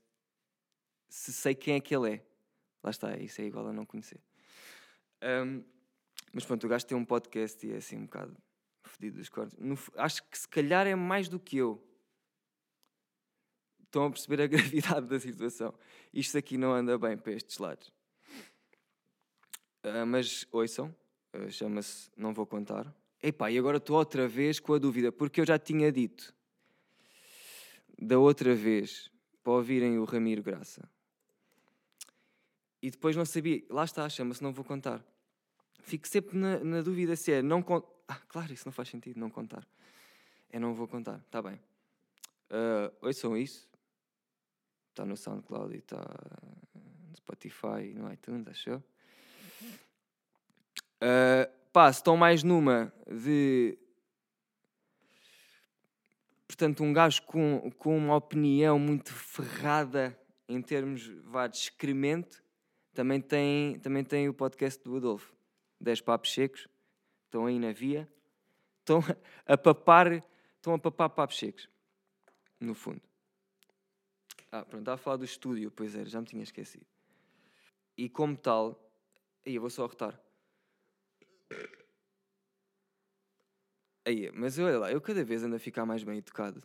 se 1.08 1.32
sei 1.32 1.54
quem 1.54 1.74
é 1.74 1.80
que 1.80 1.94
ele 1.94 2.14
é. 2.14 2.26
Lá 2.82 2.90
está, 2.90 3.16
isso 3.16 3.40
é 3.40 3.44
igual 3.44 3.66
a 3.68 3.72
não 3.72 3.84
conhecer. 3.84 4.20
Um, 5.22 5.64
mas 6.32 6.44
pronto, 6.44 6.64
o 6.64 6.68
gajo 6.68 6.86
tem 6.86 6.96
um 6.96 7.04
podcast 7.04 7.66
e 7.66 7.72
é 7.72 7.76
assim 7.76 7.96
um 7.96 8.04
bocado 8.04 8.36
fedido 8.84 9.18
dos 9.18 9.28
cortes. 9.28 9.56
Acho 9.96 10.22
que 10.28 10.38
se 10.38 10.48
calhar 10.48 10.86
é 10.86 10.94
mais 10.94 11.28
do 11.28 11.40
que 11.40 11.56
eu 11.56 11.82
estão 13.84 14.06
a 14.06 14.10
perceber 14.10 14.42
a 14.42 14.46
gravidade 14.46 15.06
da 15.06 15.18
situação. 15.18 15.74
Isto 16.12 16.38
aqui 16.38 16.58
não 16.58 16.72
anda 16.72 16.98
bem 16.98 17.16
para 17.16 17.32
estes 17.32 17.58
lados. 17.58 17.92
Uh, 19.84 20.04
mas 20.06 20.46
ouçam, 20.50 20.94
uh, 21.34 21.50
chama-se 21.50 22.10
Não 22.16 22.34
Vou 22.34 22.46
Contar. 22.46 22.92
Epá, 23.22 23.50
e 23.50 23.58
agora 23.58 23.78
estou 23.78 23.96
outra 23.96 24.28
vez 24.28 24.60
com 24.60 24.74
a 24.74 24.78
dúvida, 24.78 25.10
porque 25.10 25.40
eu 25.40 25.46
já 25.46 25.58
tinha 25.58 25.90
dito 25.90 26.34
da 27.98 28.18
outra 28.18 28.54
vez 28.54 29.10
para 29.42 29.54
ouvirem 29.54 29.98
o 29.98 30.04
Ramiro 30.04 30.42
Graça. 30.42 30.88
E 32.86 32.90
depois 32.92 33.16
não 33.16 33.24
sabia, 33.24 33.64
lá 33.68 33.82
está, 33.82 34.08
chama-se 34.08 34.40
Não 34.40 34.52
Vou 34.52 34.64
Contar. 34.64 35.04
Fico 35.80 36.06
sempre 36.06 36.38
na, 36.38 36.60
na 36.60 36.82
dúvida 36.82 37.16
se 37.16 37.32
é 37.32 37.42
não 37.42 37.60
contar. 37.60 37.88
Ah, 38.06 38.20
claro, 38.28 38.52
isso 38.52 38.62
não 38.64 38.72
faz 38.72 38.88
sentido, 38.88 39.18
não 39.18 39.28
contar. 39.28 39.66
É 40.50 40.60
não 40.60 40.72
vou 40.72 40.86
contar, 40.86 41.18
está 41.18 41.42
bem. 41.42 41.56
Uh, 42.48 42.94
ouçam 43.00 43.36
isso, 43.36 43.68
Está 44.90 45.04
no 45.04 45.16
SoundCloud 45.16 45.74
e 45.74 45.78
está 45.78 46.00
no 46.76 47.16
Spotify 47.16 47.90
e 47.90 47.94
no 47.94 48.12
iTunes, 48.12 48.46
acho 48.46 48.70
eu. 48.70 48.84
Uh, 51.02 51.50
pá, 51.72 51.92
se 51.92 51.98
estão 51.98 52.16
mais 52.16 52.44
numa 52.44 52.92
de. 53.10 53.76
Portanto, 56.46 56.84
um 56.84 56.92
gajo 56.92 57.20
com, 57.22 57.68
com 57.78 57.98
uma 57.98 58.14
opinião 58.14 58.78
muito 58.78 59.12
ferrada 59.12 60.16
em 60.48 60.62
termos 60.62 61.08
vá, 61.24 61.48
de 61.48 61.56
excremento, 61.56 62.45
também 62.96 63.20
tem, 63.20 63.78
também 63.80 64.02
tem 64.02 64.26
o 64.26 64.34
podcast 64.34 64.82
do 64.82 64.96
Adolfo. 64.96 65.36
10 65.78 66.00
papos 66.00 66.32
secos, 66.32 66.66
estão 67.26 67.44
aí 67.44 67.58
na 67.58 67.70
via, 67.70 68.10
estão 68.80 69.00
a 69.44 69.58
papar, 69.58 70.10
estão 70.56 70.72
a 70.72 70.78
papar 70.78 71.10
papos 71.10 71.38
secos, 71.38 71.68
no 72.58 72.74
fundo. 72.74 73.02
Ah, 74.50 74.64
pronto, 74.64 74.80
estava 74.80 74.94
a 74.94 74.98
falar 74.98 75.18
do 75.18 75.24
estúdio, 75.26 75.70
pois 75.70 75.94
é, 75.94 76.06
já 76.06 76.18
me 76.18 76.26
tinha 76.26 76.42
esquecido. 76.42 76.86
E 77.98 78.08
como 78.08 78.34
tal, 78.34 78.90
aí 79.44 79.54
eu 79.54 79.60
vou 79.60 79.68
só 79.68 79.84
arrotar. 79.84 80.18
Aí, 84.06 84.30
mas 84.32 84.58
olha 84.58 84.78
lá, 84.78 84.90
eu 84.90 85.00
cada 85.02 85.22
vez 85.22 85.44
ando 85.44 85.56
a 85.56 85.58
ficar 85.58 85.84
mais 85.84 86.02
bem 86.02 86.18
educado. 86.18 86.62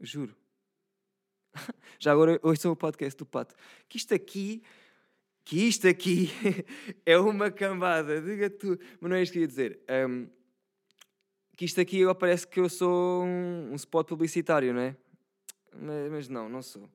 Juro. 0.00 0.34
Já 1.98 2.12
agora 2.12 2.38
ouçam 2.42 2.72
o 2.72 2.76
podcast 2.76 3.16
do 3.16 3.26
Pato. 3.26 3.54
Que 3.88 3.96
isto 3.96 4.14
aqui, 4.14 4.62
que 5.44 5.66
isto 5.66 5.88
aqui 5.88 6.30
é 7.04 7.18
uma 7.18 7.50
cambada 7.50 8.20
de 8.20 8.36
gato. 8.36 8.78
Mas 9.00 9.10
não 9.10 9.16
é 9.16 9.22
isto 9.22 9.32
que 9.32 9.38
eu 9.38 9.42
ia 9.42 9.48
dizer. 9.48 9.80
Um, 10.08 10.28
que 11.56 11.64
isto 11.64 11.80
aqui 11.80 12.00
parece 12.18 12.46
que 12.46 12.60
eu 12.60 12.68
sou 12.68 13.24
um, 13.24 13.72
um 13.72 13.74
spot 13.76 14.08
publicitário, 14.08 14.74
não 14.74 14.80
é? 14.80 14.96
Mas, 15.72 16.10
mas 16.10 16.28
não, 16.28 16.48
não 16.48 16.62
sou. 16.62 16.88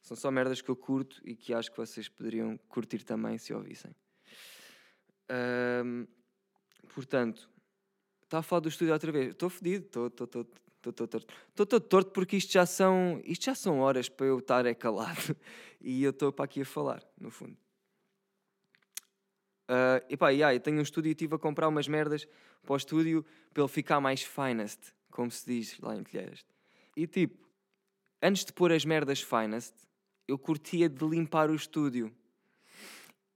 São 0.00 0.16
só 0.16 0.30
merdas 0.30 0.62
que 0.62 0.70
eu 0.70 0.76
curto 0.76 1.20
e 1.24 1.34
que 1.34 1.52
acho 1.52 1.70
que 1.70 1.76
vocês 1.76 2.08
poderiam 2.08 2.58
curtir 2.68 3.04
também 3.04 3.36
se 3.36 3.52
ouvissem. 3.52 3.94
Ahm, 5.28 6.06
portanto, 6.94 7.50
está 8.24 8.38
a 8.38 8.42
falar 8.42 8.60
do 8.60 8.68
estúdio 8.68 8.92
outra 8.92 9.12
vez. 9.12 9.30
Estou 9.30 9.50
fedido, 9.50 10.06
estou 10.06 10.46
torto. 10.80 11.26
Estou 11.48 11.66
todo 11.66 11.80
torto 11.80 12.10
porque 12.12 12.36
isto 12.36 12.52
já, 12.52 12.64
são, 12.66 13.20
isto 13.24 13.44
já 13.44 13.54
são 13.54 13.80
horas 13.80 14.08
para 14.08 14.26
eu 14.26 14.38
estar 14.38 14.64
é 14.66 14.74
calado 14.74 15.36
e 15.80 16.02
eu 16.02 16.10
estou 16.10 16.32
para 16.32 16.44
aqui 16.44 16.62
a 16.62 16.64
falar, 16.64 17.02
no 17.20 17.30
fundo. 17.30 17.56
Uh, 19.68 20.00
epá, 20.08 20.30
yeah, 20.30 20.54
eu 20.54 20.60
tenho 20.60 20.78
um 20.78 20.82
estúdio 20.82 21.10
e 21.10 21.12
estive 21.12 21.34
a 21.34 21.38
comprar 21.38 21.68
umas 21.68 21.86
merdas 21.86 22.26
para 22.62 22.72
o 22.72 22.76
estúdio 22.76 23.24
para 23.52 23.62
ele 23.62 23.72
ficar 23.72 24.00
mais 24.00 24.22
finest, 24.22 24.94
como 25.10 25.30
se 25.30 25.44
diz 25.44 25.78
lá 25.80 25.94
em 25.94 26.02
Telheiras. 26.02 26.44
E 26.96 27.06
tipo, 27.06 27.46
antes 28.22 28.44
de 28.44 28.52
pôr 28.52 28.72
as 28.72 28.84
merdas 28.84 29.20
finest, 29.20 29.74
eu 30.26 30.38
curtia 30.38 30.88
de 30.88 31.04
limpar 31.06 31.50
o 31.50 31.54
estúdio. 31.54 32.14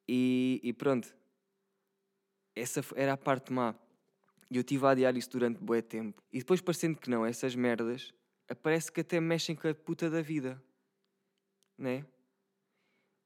E, 0.09 0.61
e 0.63 0.73
pronto, 0.73 1.15
essa 2.55 2.83
era 2.95 3.13
a 3.13 3.17
parte 3.17 3.53
má. 3.53 3.75
E 4.53 4.57
eu 4.57 4.63
tive 4.63 4.85
a 4.87 4.91
adiar 4.91 5.17
isso 5.17 5.31
durante 5.31 5.59
bué 5.59 5.81
tempo. 5.81 6.23
E 6.33 6.39
depois, 6.39 6.61
parecendo 6.61 6.99
que 6.99 7.09
não, 7.09 7.25
essas 7.25 7.55
merdas, 7.55 8.13
parece 8.63 8.93
que 8.93 9.01
até 9.01 9.19
mexem 9.19 9.57
com 9.57 9.67
a 9.67 9.75
puta 9.75 10.11
da 10.11 10.21
vida. 10.21 10.63
Né? 11.79 12.05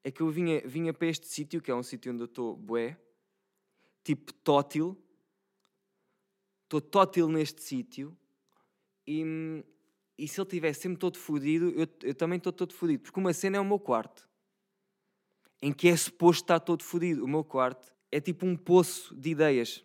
é 0.06 0.10
que 0.12 0.20
eu 0.20 0.30
vinha, 0.30 0.60
vinha 0.64 0.94
para 0.94 1.08
este 1.08 1.26
sítio, 1.26 1.60
que 1.60 1.68
é 1.68 1.74
um 1.74 1.82
sítio 1.82 2.12
onde 2.12 2.22
eu 2.22 2.26
estou 2.26 2.56
bué, 2.56 2.96
tipo 4.04 4.32
tótil. 4.32 4.96
Estou 6.62 6.80
tótil 6.80 7.28
neste 7.28 7.60
sítio. 7.60 8.16
E, 9.04 9.64
e 10.16 10.28
se 10.28 10.40
ele 10.40 10.46
estiver 10.46 10.72
sempre 10.74 11.00
todo 11.00 11.18
fodido, 11.18 11.70
eu, 11.70 11.88
eu 12.04 12.14
também 12.14 12.36
estou 12.36 12.52
todo 12.52 12.72
fodido. 12.72 13.02
Porque 13.02 13.18
uma 13.18 13.32
cena 13.32 13.56
é 13.56 13.60
o 13.60 13.64
meu 13.64 13.80
quarto. 13.80 14.30
Em 15.60 15.72
que 15.72 15.88
é 15.88 15.96
suposto 15.96 16.44
estar 16.44 16.60
todo 16.60 16.84
fodido. 16.84 17.24
O 17.24 17.28
meu 17.28 17.42
quarto 17.42 17.92
é 18.12 18.20
tipo 18.20 18.46
um 18.46 18.56
poço 18.56 19.12
de 19.12 19.30
ideias. 19.30 19.84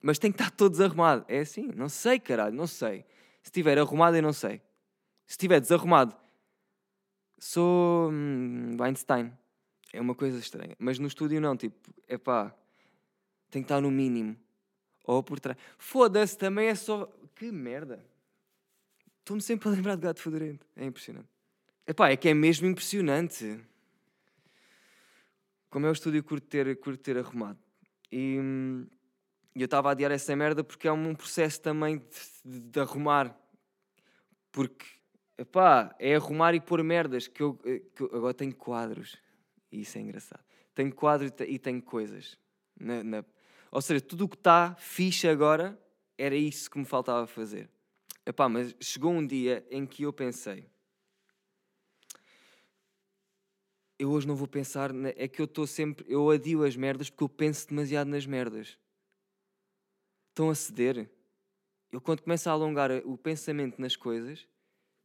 Mas 0.00 0.18
tem 0.18 0.30
que 0.30 0.40
estar 0.40 0.50
todo 0.50 0.72
desarrumado. 0.72 1.24
É 1.28 1.40
assim? 1.40 1.70
Não 1.74 1.88
sei, 1.88 2.18
caralho, 2.18 2.54
não 2.54 2.66
sei. 2.66 3.04
Se 3.42 3.48
estiver 3.48 3.78
arrumado, 3.78 4.16
eu 4.16 4.22
não 4.22 4.32
sei. 4.32 4.60
Se 5.26 5.32
estiver 5.32 5.60
desarrumado 5.60 6.16
sou 7.38 8.10
hum, 8.10 8.76
Weinstein. 8.78 9.32
É 9.92 10.00
uma 10.00 10.14
coisa 10.14 10.38
estranha. 10.38 10.76
Mas 10.78 10.98
no 10.98 11.06
estúdio 11.06 11.40
não, 11.40 11.56
tipo, 11.56 11.76
é 12.06 12.18
pá, 12.18 12.54
tem 13.50 13.62
que 13.62 13.66
estar 13.66 13.80
no 13.80 13.90
mínimo. 13.90 14.36
Ou 15.04 15.22
por 15.22 15.40
trás. 15.40 15.56
Foda-se, 15.78 16.36
também 16.36 16.68
é 16.68 16.74
só. 16.74 17.06
Que 17.34 17.50
merda. 17.50 18.04
Estou-me 19.20 19.40
sempre 19.40 19.68
a 19.68 19.72
lembrar 19.72 19.94
de 19.94 20.02
gato 20.02 20.20
fedorento. 20.20 20.66
É 20.76 20.84
impressionante. 20.84 21.28
Epá, 21.86 22.10
é 22.10 22.16
que 22.16 22.28
é 22.28 22.34
mesmo 22.34 22.66
impressionante. 22.66 23.58
Como 25.70 25.86
é 25.86 25.88
o 25.88 25.92
estúdio 25.92 26.22
curto 26.22 26.46
ter, 26.46 26.78
curto 26.80 27.02
ter 27.02 27.16
arrumado. 27.16 27.58
E 28.12 28.38
hum, 29.58 29.60
eu 29.60 29.64
estava 29.66 29.88
a 29.88 29.92
adiar 29.92 30.10
essa 30.10 30.34
merda 30.34 30.62
porque 30.62 30.88
é 30.88 30.92
um 30.92 31.14
processo 31.14 31.60
também 31.60 31.98
de, 31.98 32.04
de, 32.44 32.60
de 32.60 32.80
arrumar. 32.80 33.36
Porque 34.50 34.98
Epá, 35.38 35.94
é 36.00 36.16
arrumar 36.16 36.52
e 36.54 36.60
pôr 36.60 36.82
merdas. 36.82 37.28
Que 37.28 37.42
eu, 37.42 37.58
eh, 37.64 37.80
que 37.94 38.02
eu 38.02 38.10
agora 38.12 38.34
tenho 38.34 38.54
quadros. 38.54 39.16
E 39.70 39.82
isso 39.82 39.96
é 39.96 40.00
engraçado. 40.00 40.42
Tenho 40.74 40.92
quadros 40.92 41.32
e 41.46 41.58
tenho 41.58 41.80
coisas. 41.80 42.36
Na, 42.78 43.04
na... 43.04 43.24
Ou 43.70 43.80
seja, 43.80 44.00
tudo 44.00 44.24
o 44.24 44.28
que 44.28 44.36
está 44.36 44.74
fixe 44.74 45.28
agora 45.28 45.80
era 46.16 46.34
isso 46.34 46.68
que 46.68 46.78
me 46.78 46.84
faltava 46.84 47.24
fazer. 47.26 47.70
Epá, 48.26 48.48
mas 48.48 48.74
chegou 48.80 49.12
um 49.12 49.24
dia 49.24 49.64
em 49.70 49.86
que 49.86 50.02
eu 50.02 50.12
pensei. 50.12 50.66
Eu 53.96 54.10
hoje 54.10 54.26
não 54.26 54.34
vou 54.34 54.48
pensar. 54.48 54.92
Na... 54.92 55.10
É 55.10 55.28
que 55.28 55.40
eu 55.40 55.44
estou 55.44 55.68
sempre. 55.68 56.04
Eu 56.08 56.28
adio 56.30 56.64
as 56.64 56.74
merdas 56.74 57.08
porque 57.10 57.22
eu 57.22 57.28
penso 57.28 57.68
demasiado 57.68 58.08
nas 58.08 58.26
merdas. 58.26 58.76
Estão 60.38 60.50
a 60.50 60.54
ceder. 60.54 61.10
Eu, 61.90 62.00
quando 62.00 62.22
começo 62.22 62.48
a 62.48 62.52
alongar 62.52 62.92
o 63.04 63.18
pensamento 63.18 63.80
nas 63.80 63.96
coisas, 63.96 64.46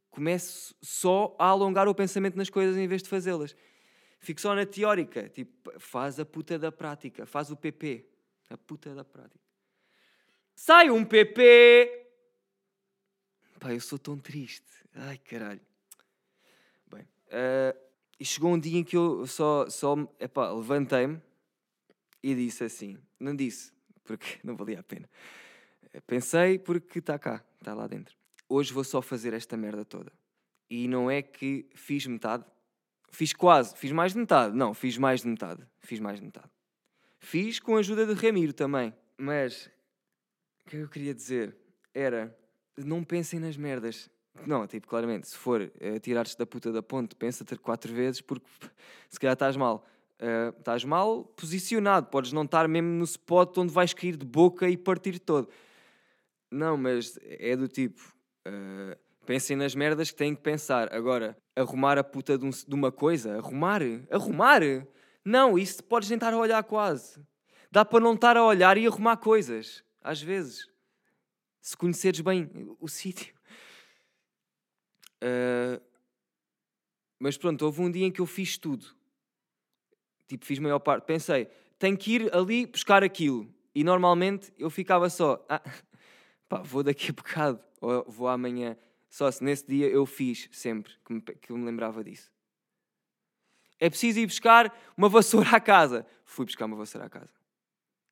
começo 0.08 0.76
só 0.80 1.34
a 1.40 1.46
alongar 1.46 1.88
o 1.88 1.94
pensamento 1.94 2.36
nas 2.36 2.48
coisas 2.48 2.76
em 2.76 2.86
vez 2.86 3.02
de 3.02 3.08
fazê-las. 3.08 3.56
Fico 4.20 4.40
só 4.40 4.54
na 4.54 4.64
teórica, 4.64 5.28
tipo, 5.28 5.72
faz 5.80 6.20
a 6.20 6.24
puta 6.24 6.56
da 6.56 6.70
prática, 6.70 7.26
faz 7.26 7.50
o 7.50 7.56
PP, 7.56 8.08
a 8.48 8.56
puta 8.56 8.94
da 8.94 9.04
prática. 9.04 9.44
Sai 10.54 10.88
um 10.88 11.04
PP! 11.04 12.06
Pá, 13.58 13.72
eu 13.74 13.80
sou 13.80 13.98
tão 13.98 14.16
triste. 14.16 14.70
Ai, 14.94 15.18
caralho. 15.18 15.60
Bem, 16.86 17.02
uh, 17.02 17.76
e 18.20 18.24
chegou 18.24 18.52
um 18.52 18.60
dia 18.60 18.78
em 18.78 18.84
que 18.84 18.96
eu 18.96 19.26
só, 19.26 19.68
só 19.68 19.96
epá, 20.20 20.52
levantei-me 20.52 21.20
e 22.22 22.36
disse 22.36 22.62
assim, 22.62 22.96
não 23.18 23.34
disse, 23.34 23.73
porque 24.04 24.38
não 24.44 24.56
valia 24.56 24.80
a 24.80 24.82
pena. 24.82 25.08
Pensei 26.06 26.58
porque 26.58 26.98
está 26.98 27.18
cá, 27.18 27.44
está 27.60 27.74
lá 27.74 27.86
dentro 27.86 28.14
hoje 28.48 28.72
vou 28.72 28.84
só 28.84 29.00
fazer 29.02 29.32
esta 29.32 29.56
merda 29.56 29.84
toda. 29.84 30.12
E 30.68 30.88
não 30.88 31.10
é 31.10 31.22
que 31.22 31.68
fiz 31.74 32.06
metade, 32.06 32.44
fiz 33.10 33.32
quase, 33.32 33.76
fiz 33.76 33.92
mais 33.92 34.12
de 34.12 34.18
metade. 34.18 34.56
Não, 34.56 34.72
fiz 34.74 34.96
mais 34.96 35.22
de 35.22 35.28
metade, 35.28 35.66
fiz 35.80 36.00
mais 36.00 36.18
de 36.18 36.26
metade. 36.26 36.50
Fiz 37.18 37.58
com 37.58 37.76
a 37.76 37.78
ajuda 37.78 38.06
de 38.06 38.14
Ramiro 38.14 38.52
também. 38.52 38.94
Mas 39.16 39.70
o 40.64 40.70
que 40.70 40.76
eu 40.76 40.88
queria 40.88 41.14
dizer 41.14 41.56
era: 41.92 42.36
não 42.76 43.04
pensem 43.04 43.38
nas 43.38 43.56
merdas. 43.56 44.10
Não, 44.46 44.66
tipo, 44.66 44.88
claramente, 44.88 45.28
se 45.28 45.36
for 45.36 45.60
uh, 45.62 46.00
tirar-te 46.00 46.36
da 46.36 46.44
puta 46.44 46.72
da 46.72 46.82
ponte, 46.82 47.14
pensa 47.14 47.44
ter 47.44 47.56
quatro 47.56 47.94
vezes, 47.94 48.20
porque 48.20 48.46
se 49.08 49.18
calhar 49.20 49.34
estás 49.34 49.56
mal. 49.56 49.86
Uh, 50.24 50.58
estás 50.58 50.84
mal 50.84 51.24
posicionado, 51.36 52.06
podes 52.06 52.32
não 52.32 52.44
estar 52.44 52.66
mesmo 52.66 52.88
no 52.88 53.04
spot 53.04 53.58
onde 53.58 53.72
vais 53.72 53.92
cair 53.92 54.16
de 54.16 54.24
boca 54.24 54.68
e 54.68 54.76
partir 54.76 55.18
todo. 55.18 55.50
Não, 56.50 56.76
mas 56.78 57.18
é 57.22 57.54
do 57.54 57.68
tipo, 57.68 58.14
Uh, 58.46 58.94
pensem 59.24 59.56
nas 59.56 59.74
merdas 59.74 60.10
que 60.10 60.16
têm 60.16 60.34
que 60.34 60.42
pensar. 60.42 60.92
Agora, 60.92 61.36
arrumar 61.56 61.98
a 61.98 62.04
puta 62.04 62.36
de, 62.36 62.44
um, 62.44 62.50
de, 62.50 62.74
uma 62.74 62.92
coisa, 62.92 63.38
arrumar, 63.38 63.80
arrumar. 64.10 64.60
Não, 65.24 65.58
isso 65.58 65.82
podes 65.82 66.08
tentar 66.08 66.34
olhar 66.34 66.62
quase. 66.64 67.18
Dá 67.70 67.84
para 67.84 68.00
não 68.00 68.14
estar 68.14 68.36
a 68.36 68.44
olhar 68.44 68.76
e 68.76 68.86
arrumar 68.86 69.16
coisas, 69.16 69.82
às 70.02 70.20
vezes. 70.20 70.68
Se 71.60 71.76
conheceres 71.76 72.20
bem 72.20 72.50
o, 72.78 72.86
sítio. 72.86 73.34
Uh, 75.22 75.80
mas 77.18 77.38
pronto, 77.38 77.64
houve 77.64 77.80
um 77.80 77.90
dia 77.90 78.04
em 78.04 78.12
que 78.12 78.20
eu 78.20 78.26
fiz 78.26 78.58
tudo. 78.58 78.94
Tipo, 80.26 80.44
fiz 80.44 80.58
maior 80.58 80.78
parte. 80.78 81.04
Pensei, 81.04 81.48
tenho 81.78 81.96
que 81.96 82.14
ir 82.14 82.34
ali 82.34 82.66
buscar 82.66 83.02
aquilo. 83.02 83.52
E 83.74 83.82
normalmente 83.82 84.52
eu 84.58 84.70
ficava 84.70 85.10
só, 85.10 85.44
ah, 85.48 85.62
pá, 86.48 86.62
vou 86.62 86.82
daqui 86.82 87.10
a 87.10 87.12
bocado 87.12 87.60
ou 87.80 88.04
vou 88.08 88.28
amanhã. 88.28 88.76
Só 89.10 89.30
se 89.30 89.44
nesse 89.44 89.66
dia 89.66 89.88
eu 89.88 90.06
fiz 90.06 90.48
sempre 90.52 90.92
que 91.04 91.12
me, 91.12 91.20
que 91.20 91.52
me 91.52 91.64
lembrava 91.64 92.02
disso. 92.02 92.32
É 93.78 93.90
preciso 93.90 94.20
ir 94.20 94.26
buscar 94.26 94.74
uma 94.96 95.08
vassoura 95.08 95.50
à 95.50 95.60
casa. 95.60 96.06
Fui 96.24 96.44
buscar 96.44 96.66
uma 96.66 96.76
vassoura 96.76 97.06
à 97.06 97.10
casa. 97.10 97.30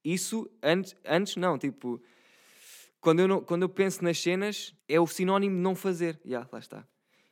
Isso 0.05 0.51
antes, 0.62 0.96
antes 1.05 1.37
não, 1.37 1.57
tipo, 1.57 2.03
quando 3.01 3.20
eu, 3.20 3.29
não, 3.29 3.40
quando 3.42 3.62
eu 3.62 3.68
penso 3.68 4.03
nas 4.05 4.20
cenas, 4.20 4.75
é 4.88 5.01
o 5.01 5.07
sinónimo 5.07 5.57
de 5.57 5.62
não 5.62 5.75
fazer. 5.75 6.20
Já, 6.25 6.31
yeah, 6.31 6.48
lá 6.53 6.59
está. 6.59 6.87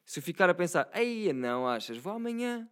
Se 0.05 0.19
eu 0.19 0.23
ficar 0.23 0.49
a 0.51 0.55
pensar, 0.55 0.89
ei, 0.95 1.33
não 1.33 1.67
achas, 1.67 1.97
vou 1.97 2.13
amanhã. 2.13 2.69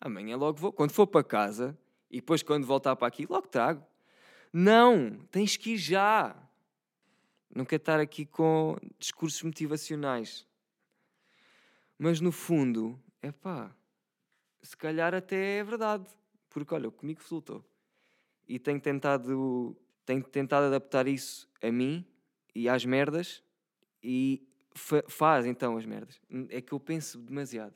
Amanhã 0.00 0.36
logo 0.36 0.58
vou. 0.58 0.72
Quando 0.72 0.92
for 0.92 1.06
para 1.06 1.24
casa 1.24 1.76
e 2.10 2.16
depois 2.16 2.42
quando 2.42 2.66
voltar 2.66 2.94
para 2.96 3.08
aqui, 3.08 3.26
logo 3.26 3.48
trago. 3.48 3.84
Não, 4.52 5.18
tens 5.30 5.56
que 5.56 5.72
ir 5.72 5.78
já. 5.78 6.36
Não 7.54 7.64
quero 7.64 7.80
estar 7.80 8.00
aqui 8.00 8.26
com 8.26 8.76
discursos 8.98 9.42
motivacionais. 9.42 10.46
Mas 11.98 12.20
no 12.20 12.30
fundo, 12.30 13.00
é 13.22 13.32
pá, 13.32 13.74
se 14.62 14.76
calhar 14.76 15.14
até 15.14 15.58
é 15.58 15.64
verdade. 15.64 16.06
Porque 16.50 16.74
olha, 16.74 16.90
comigo 16.90 17.20
resultou. 17.20 17.64
E 18.46 18.58
tenho 18.58 18.80
tentado, 18.80 19.76
tenho 20.04 20.22
tentado 20.22 20.66
adaptar 20.66 21.06
isso 21.06 21.48
a 21.62 21.70
mim 21.70 22.04
e 22.54 22.68
às 22.68 22.84
merdas. 22.84 23.42
E 24.02 24.46
fa 24.74 25.02
faz 25.08 25.46
então 25.46 25.76
as 25.76 25.86
merdas. 25.86 26.20
É 26.50 26.60
que 26.60 26.72
eu 26.72 26.80
penso 26.80 27.18
demasiado. 27.18 27.74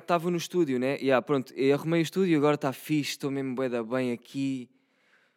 Estava 0.00 0.26
uh, 0.26 0.30
no 0.30 0.36
estúdio, 0.36 0.80
né? 0.80 0.96
Yeah, 0.96 1.22
pronto, 1.22 1.54
eu 1.54 1.74
arrumei 1.74 2.00
o 2.00 2.02
estúdio, 2.02 2.36
agora 2.36 2.56
está 2.56 2.72
fixe, 2.72 3.12
estou 3.12 3.30
mesmo 3.30 3.54
bem 3.84 4.10
aqui. 4.12 4.68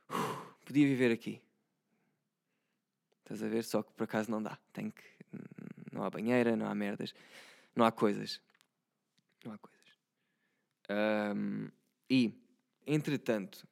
Uh, 0.10 0.54
podia 0.66 0.88
viver 0.88 1.12
aqui. 1.12 1.40
Estás 3.20 3.44
a 3.44 3.48
ver? 3.48 3.64
Só 3.64 3.84
que 3.84 3.92
por 3.92 4.06
acaso 4.06 4.32
não 4.32 4.42
dá. 4.42 4.58
Tem 4.74 4.90
que. 4.90 5.04
Não 5.92 6.04
há 6.04 6.10
banheira, 6.10 6.56
não 6.56 6.66
há 6.68 6.74
merdas, 6.74 7.14
não 7.76 7.86
há 7.86 7.92
coisas. 7.92 8.42
Não 9.44 9.54
há 9.54 9.58
coisas. 9.58 9.78
Um, 10.90 11.70
e, 12.10 12.34
entretanto, 12.86 13.68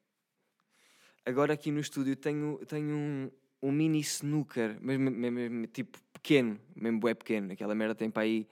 agora 1.26 1.54
aqui 1.54 1.72
no 1.72 1.80
estúdio 1.80 2.16
tenho, 2.16 2.60
tenho 2.68 2.96
um, 2.96 3.32
um 3.62 3.72
mini 3.72 4.00
snooker, 4.00 4.78
mas 4.82 4.98
me- 4.98 5.10
me- 5.10 5.50
me- 5.50 5.68
tipo 5.68 5.98
pequeno, 6.14 6.60
mesmo 6.76 7.00
bué 7.00 7.14
pequeno. 7.14 7.54
Aquela 7.54 7.74
merda 7.76 7.96
tem 7.96 8.10
para 8.10 8.24
aí 8.24 8.48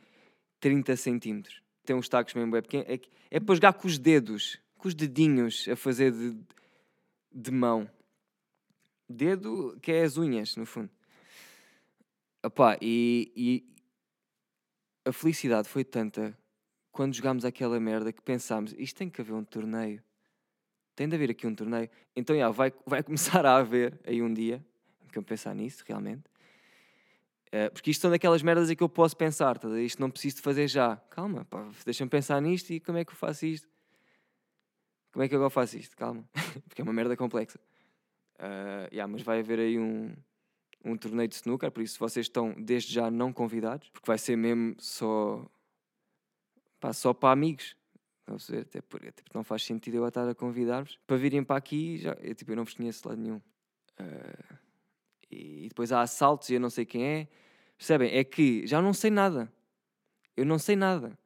30 0.59 0.95
centímetros. 0.95 1.62
Tem 1.85 1.95
uns 1.95 2.07
tacos 2.07 2.33
mesmo 2.33 2.51
bué 2.51 2.61
pequeno. 2.61 2.85
É, 2.87 2.99
é 3.31 3.39
para 3.39 3.55
jogar 3.55 3.73
com 3.73 3.87
os 3.87 3.97
dedos, 3.97 4.59
com 4.77 4.87
os 4.87 4.93
dedinhos 4.93 5.67
a 5.67 5.75
fazer 5.75 6.11
de, 6.11 6.37
de 7.31 7.51
mão. 7.51 7.89
Dedo 9.07 9.77
que 9.81 9.91
é 9.91 10.03
as 10.03 10.17
unhas, 10.17 10.55
no 10.55 10.65
fundo. 10.65 10.89
Epá, 12.43 12.77
e, 12.81 13.31
e 13.35 13.73
a 15.05 15.11
felicidade 15.11 15.67
foi 15.67 15.83
tanta 15.83 16.37
quando 16.91 17.15
jogámos 17.15 17.43
aquela 17.43 17.79
merda 17.79 18.13
que 18.13 18.21
pensámos, 18.21 18.73
isto 18.77 18.97
tem 18.97 19.09
que 19.09 19.19
haver 19.19 19.33
um 19.33 19.43
torneio. 19.43 20.01
Tem 20.95 21.09
de 21.09 21.15
haver 21.15 21.31
aqui 21.31 21.47
um 21.47 21.55
torneio. 21.55 21.89
Então, 22.15 22.35
já, 22.37 22.49
vai, 22.51 22.71
vai 22.85 23.01
começar 23.03 23.45
a 23.45 23.57
haver 23.57 23.99
aí 24.05 24.21
um 24.21 24.31
dia, 24.31 24.63
que 25.11 25.17
eu 25.17 25.23
pensar 25.23 25.55
nisso, 25.55 25.83
realmente. 25.87 26.23
Eh, 27.53 27.69
porque 27.69 27.91
isto 27.91 28.01
são 28.01 28.09
daquelas 28.09 28.41
merdas 28.41 28.71
em 28.71 28.75
que 28.75 28.81
eu 28.81 28.89
posso 28.89 29.15
pensar, 29.15 29.59
tá? 29.59 29.79
isto 29.79 30.01
não 30.01 30.09
preciso 30.09 30.37
de 30.37 30.41
fazer 30.41 30.67
já. 30.67 30.97
Calma, 31.11 31.45
pá, 31.45 31.69
deixa-me 31.85 32.09
pensar 32.09 32.41
nisto 32.41 32.73
e 32.73 32.79
como 32.79 32.97
é 32.97 33.05
que 33.05 33.11
eu 33.11 33.15
faço 33.15 33.45
isto? 33.45 33.69
Como 35.11 35.23
é 35.23 35.29
que 35.29 35.35
eu 35.35 35.37
agora 35.37 35.51
faço 35.51 35.77
isto? 35.77 35.95
Calma, 35.95 36.27
porque 36.67 36.81
é 36.81 36.83
uma 36.83 36.91
merda 36.91 37.15
complexa. 37.15 37.59
Uh, 38.39 38.89
yeah, 38.91 39.07
mas 39.07 39.21
vai 39.21 39.39
haver 39.41 39.59
aí 39.59 39.77
um, 39.77 40.15
um 40.83 40.97
torneio 40.97 41.27
de 41.27 41.35
snooker, 41.35 41.69
por 41.69 41.83
isso 41.83 41.99
vocês 41.99 42.25
estão 42.25 42.55
desde 42.57 42.91
já 42.91 43.11
não 43.11 43.31
convidados, 43.31 43.87
porque 43.91 44.07
vai 44.07 44.17
ser 44.17 44.35
mesmo 44.35 44.75
só, 44.79 45.45
pá, 46.79 46.91
só 46.91 47.13
para 47.13 47.33
amigos. 47.33 47.77
Estão 48.21 48.33
a 48.33 48.37
perceber? 48.37 48.61
Até, 48.61 48.81
por, 48.81 48.99
até 48.99 49.21
porque 49.21 49.37
não 49.37 49.43
faz 49.43 49.63
sentido 49.63 49.97
eu 49.97 50.07
estar 50.07 50.27
a 50.27 50.33
convidar-vos 50.33 50.97
para 51.05 51.17
virem 51.17 51.43
para 51.43 51.57
aqui. 51.57 51.99
Já, 51.99 52.13
eu, 52.13 52.33
tipo, 52.33 52.51
eu 52.51 52.55
não 52.55 52.63
vos 52.63 52.73
conheço 52.73 53.03
de 53.03 53.09
lado 53.09 53.21
nenhum. 53.21 53.37
Uh, 53.99 54.57
e 55.29 55.67
depois 55.67 55.91
há 55.91 56.01
assaltos 56.01 56.49
e 56.49 56.55
eu 56.55 56.59
não 56.59 56.71
sei 56.71 56.83
quem 56.83 57.05
é. 57.05 57.27
Percebem? 57.83 58.17
É 58.17 58.23
que 58.23 58.65
já 58.65 58.81
não 58.81 58.93
sei 58.93 59.11
nada. 59.11 59.51
Eu 60.37 60.45
não 60.45 60.57
sei 60.57 60.73
nada. 60.73 61.19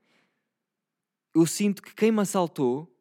Eu 1.32 1.46
sinto 1.46 1.84
que 1.84 1.93
quem 1.93 2.12
me 2.12 2.22
assaltou 2.22 2.91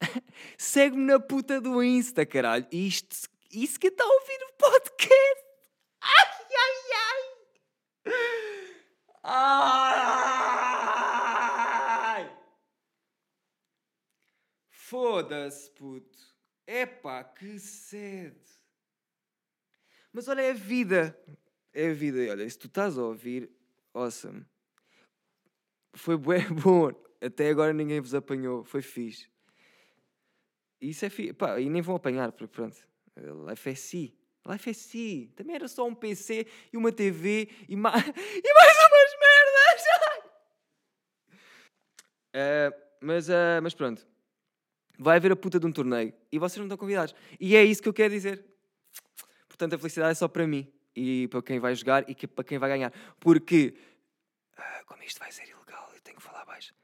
segue-me 0.56 1.04
na 1.04 1.18
puta 1.18 1.60
do 1.60 1.82
Insta, 1.82 2.24
caralho. 2.24 2.68
E 2.70 2.86
isto, 2.86 3.28
isso 3.50 3.80
que 3.80 3.88
está 3.88 4.04
a 4.04 4.06
ouvir 4.06 4.38
o 4.44 4.52
podcast. 4.52 5.44
Ai, 6.02 6.46
ai, 6.54 6.76
ai. 6.94 7.20
Ai! 12.20 12.38
Foda-se, 14.70 15.68
puto. 15.72 16.16
Epá, 16.64 17.24
que 17.24 17.58
sede. 17.58 18.52
Mas 20.12 20.28
olha, 20.28 20.42
é 20.42 20.52
a 20.52 20.54
vida. 20.54 21.20
É 21.78 21.90
a 21.90 21.94
vida. 21.94 22.18
E 22.18 22.28
olha, 22.28 22.50
se 22.50 22.58
tu 22.58 22.66
estás 22.66 22.98
a 22.98 23.04
ouvir, 23.04 23.48
awesome. 23.94 24.44
Foi 25.94 26.16
bué 26.16 26.40
bom. 26.50 26.90
Até 27.20 27.50
agora 27.50 27.72
ninguém 27.72 28.00
vos 28.00 28.16
apanhou. 28.16 28.64
Foi 28.64 28.82
fixe. 28.82 29.30
Isso 30.80 31.04
é 31.06 31.08
fixe. 31.08 31.34
Pá, 31.34 31.60
e 31.60 31.70
nem 31.70 31.80
vão 31.80 31.94
apanhar, 31.94 32.32
porque 32.32 32.52
pronto. 32.52 32.76
Life 33.48 33.70
é 33.70 33.76
si. 33.76 34.18
Life 34.44 34.68
é 34.68 34.72
si. 34.72 35.32
Também 35.36 35.54
era 35.54 35.68
só 35.68 35.86
um 35.86 35.94
PC 35.94 36.48
e 36.72 36.76
uma 36.76 36.90
TV 36.90 37.48
e, 37.68 37.76
ma 37.76 37.90
e 37.94 38.54
mais 38.54 38.76
umas 38.78 39.12
merdas. 39.20 39.84
Uh, 42.34 42.82
mas, 43.00 43.28
uh, 43.28 43.62
mas 43.62 43.74
pronto. 43.74 44.04
Vai 44.98 45.18
haver 45.18 45.30
a 45.30 45.36
puta 45.36 45.60
de 45.60 45.66
um 45.66 45.70
torneio 45.70 46.12
e 46.32 46.40
vocês 46.40 46.58
não 46.58 46.64
estão 46.64 46.76
convidados. 46.76 47.14
E 47.38 47.54
é 47.54 47.62
isso 47.62 47.80
que 47.80 47.88
eu 47.88 47.94
quero 47.94 48.12
dizer. 48.12 48.44
Portanto, 49.46 49.74
a 49.74 49.78
felicidade 49.78 50.10
é 50.10 50.14
só 50.16 50.26
para 50.26 50.44
mim 50.44 50.72
e 50.98 51.28
para 51.28 51.42
quem 51.42 51.58
vai 51.58 51.74
jogar 51.74 52.08
e 52.08 52.14
que, 52.14 52.26
para 52.26 52.44
quem 52.44 52.58
vai 52.58 52.68
ganhar. 52.68 52.92
Porque, 53.20 53.74
uh, 54.56 54.84
como 54.86 55.02
isto 55.02 55.18
vai 55.18 55.30
ser 55.30 55.48
ilegal, 55.48 55.90
eu 55.94 56.00
tenho 56.00 56.16
que 56.16 56.22
falar 56.22 56.44
baixo. 56.44 56.74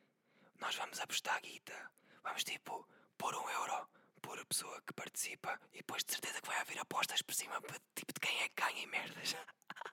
Nós 0.60 0.74
vamos 0.76 1.00
apostar 1.00 1.36
a 1.36 1.40
guita. 1.40 1.74
Vamos 2.22 2.44
tipo 2.44 2.86
pôr 3.18 3.34
um 3.34 3.50
euro 3.50 3.88
por 4.22 4.44
pessoa 4.46 4.80
que 4.86 4.92
participa 4.92 5.58
e 5.72 5.78
depois 5.78 6.04
de 6.04 6.12
certeza 6.12 6.40
que 6.40 6.48
vai 6.48 6.58
haver 6.60 6.78
apostas 6.78 7.22
por 7.22 7.34
cima 7.34 7.60
tipo 7.94 8.12
de 8.12 8.20
quem 8.20 8.36
é 8.42 8.48
que 8.48 8.62
ganha 8.62 8.82
em 8.82 8.86
merdas. 8.86 9.36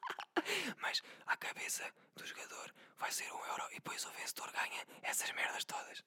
Mas 0.81 1.01
à 1.25 1.36
cabeça 1.36 1.84
do 2.15 2.25
jogador 2.25 2.73
vai 2.97 3.12
ser 3.12 3.31
um 3.31 3.45
euro 3.45 3.63
e 3.71 3.75
depois 3.75 4.05
o 4.05 4.12
vencedor 4.12 4.51
ganha 4.51 4.86
essas 5.01 5.31
merdas 5.34 5.65
todas. 5.65 6.03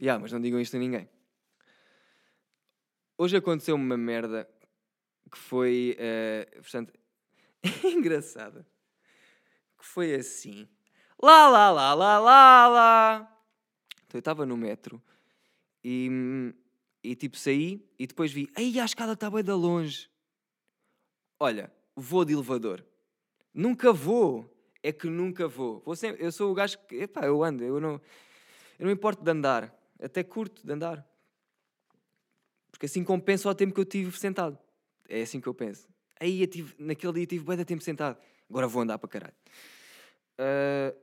Yeah, 0.00 0.22
mas 0.22 0.30
não 0.30 0.40
digam 0.40 0.60
isto 0.60 0.76
a 0.76 0.78
ninguém. 0.78 1.08
Hoje 3.16 3.36
aconteceu 3.36 3.74
uma 3.74 3.96
merda 3.96 4.48
que 5.30 5.36
foi, 5.36 5.96
uh, 5.98 6.62
portanto, 6.62 6.92
engraçada. 7.84 8.66
Que 9.78 9.84
foi 9.84 10.14
assim. 10.14 10.68
Lá, 11.20 11.48
lá, 11.48 11.70
lá, 11.70 11.94
lá, 11.94 12.18
lá, 12.18 12.68
lá. 12.68 13.42
Então 14.06 14.18
eu 14.18 14.20
estava 14.20 14.46
no 14.46 14.56
metro 14.56 15.02
e, 15.84 16.54
e 17.02 17.14
tipo 17.14 17.36
saí 17.36 17.86
e 17.98 18.06
depois 18.06 18.32
vi, 18.32 18.48
aí 18.56 18.78
a 18.80 18.84
escada 18.84 19.12
está 19.12 19.30
bem 19.30 19.44
da 19.44 19.54
longe. 19.54 20.10
Olha, 21.38 21.72
vou 21.94 22.24
de 22.24 22.32
elevador. 22.32 22.84
Nunca 23.52 23.92
vou. 23.92 24.54
É 24.82 24.92
que 24.92 25.08
nunca 25.08 25.48
vou. 25.48 25.82
vou 25.84 25.96
sempre, 25.96 26.24
eu 26.24 26.30
sou 26.30 26.50
o 26.50 26.54
gajo 26.54 26.78
que, 26.86 26.96
epá, 26.96 27.26
eu 27.26 27.42
ando, 27.42 27.64
eu 27.64 27.80
não, 27.80 28.00
eu 28.78 28.86
não 28.86 28.90
importo 28.90 29.22
de 29.22 29.30
andar. 29.30 29.74
Até 30.00 30.22
curto 30.22 30.64
de 30.64 30.72
andar. 30.72 31.04
Porque 32.70 32.86
assim 32.86 33.02
compensa 33.02 33.48
o 33.48 33.54
tempo 33.54 33.74
que 33.74 33.80
eu 33.80 33.84
tive 33.84 34.16
sentado. 34.16 34.56
É 35.08 35.22
assim 35.22 35.40
que 35.40 35.48
eu 35.48 35.54
penso. 35.54 35.88
Aí 36.20 36.40
eu 36.40 36.46
tive, 36.46 36.74
naquele 36.78 37.12
dia 37.14 37.26
tive 37.26 37.44
bem 37.44 37.64
tempo 37.64 37.82
sentado. 37.82 38.18
Agora 38.48 38.66
vou 38.66 38.82
andar 38.82 38.98
para 38.98 39.08
caralho. 39.08 39.34
Uh, 40.38 40.96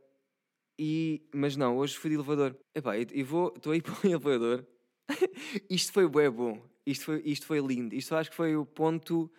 e, 0.78 1.22
mas 1.34 1.56
não, 1.56 1.78
hoje 1.78 1.96
fui 1.96 2.10
de 2.10 2.16
elevador. 2.16 2.56
Epá, 2.74 2.98
e, 2.98 3.08
e 3.14 3.24
vou, 3.24 3.54
estou 3.56 3.72
aí 3.72 3.82
para 3.84 3.94
o 3.94 4.08
elevador. 4.08 4.66
isto 5.70 5.94
foi 5.94 6.08
bem 6.08 6.30
bom. 6.30 6.62
Isto 6.86 7.06
foi, 7.06 7.22
isto 7.26 7.46
foi 7.46 7.60
lindo. 7.60 7.96
Isto 7.96 8.16
acho 8.16 8.30
que 8.30 8.36
foi 8.36 8.56
o 8.56 8.66
ponto 8.66 9.32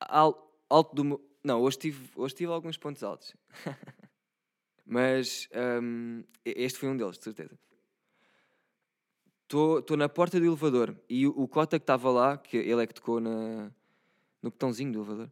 al, 0.00 0.60
alto 0.68 0.94
do 0.94 1.04
meu. 1.04 1.30
Não, 1.42 1.60
hoje 1.60 1.78
tive, 1.78 2.10
hoje 2.16 2.34
tive 2.34 2.52
alguns 2.52 2.76
pontos 2.76 3.02
altos. 3.02 3.34
mas 4.86 5.48
um, 5.82 6.24
este 6.44 6.78
foi 6.78 6.88
um 6.88 6.96
deles, 6.96 7.18
de 7.18 7.24
certeza. 7.24 7.58
Estou 9.42 9.96
na 9.96 10.08
porta 10.08 10.40
do 10.40 10.46
elevador 10.46 10.96
e 11.08 11.26
o, 11.26 11.30
o 11.30 11.46
Cota 11.46 11.78
que 11.78 11.82
estava 11.82 12.10
lá, 12.10 12.38
que 12.38 12.56
ele 12.56 12.82
é 12.82 12.86
que 12.86 12.94
tocou 12.94 13.20
na, 13.20 13.70
no 14.44 14.50
botãozinho 14.50 14.92
do 14.92 14.98
elevador, 15.00 15.30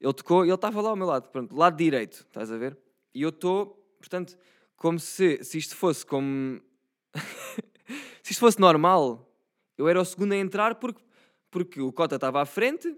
ele 0.00 0.12
tocou 0.12 0.44
e 0.44 0.48
ele 0.48 0.54
estava 0.54 0.80
lá 0.80 0.90
ao 0.90 0.96
meu 0.96 1.06
lado, 1.06 1.28
pronto, 1.28 1.54
lado 1.54 1.76
direito, 1.76 2.24
estás 2.26 2.50
a 2.50 2.56
ver? 2.56 2.76
E 3.14 3.22
eu 3.22 3.28
estou, 3.28 3.66
portanto, 3.98 4.36
como 4.76 4.98
se, 4.98 5.42
se 5.44 5.58
isto 5.58 5.76
fosse 5.76 6.04
como. 6.04 6.60
se 8.22 8.32
isto 8.32 8.40
fosse 8.40 8.60
normal, 8.60 9.30
eu 9.76 9.88
era 9.88 10.00
o 10.00 10.04
segundo 10.04 10.32
a 10.32 10.36
entrar 10.36 10.76
porque, 10.76 11.02
porque 11.50 11.80
o 11.80 11.92
Cota 11.92 12.16
estava 12.16 12.40
à 12.40 12.46
frente, 12.46 12.88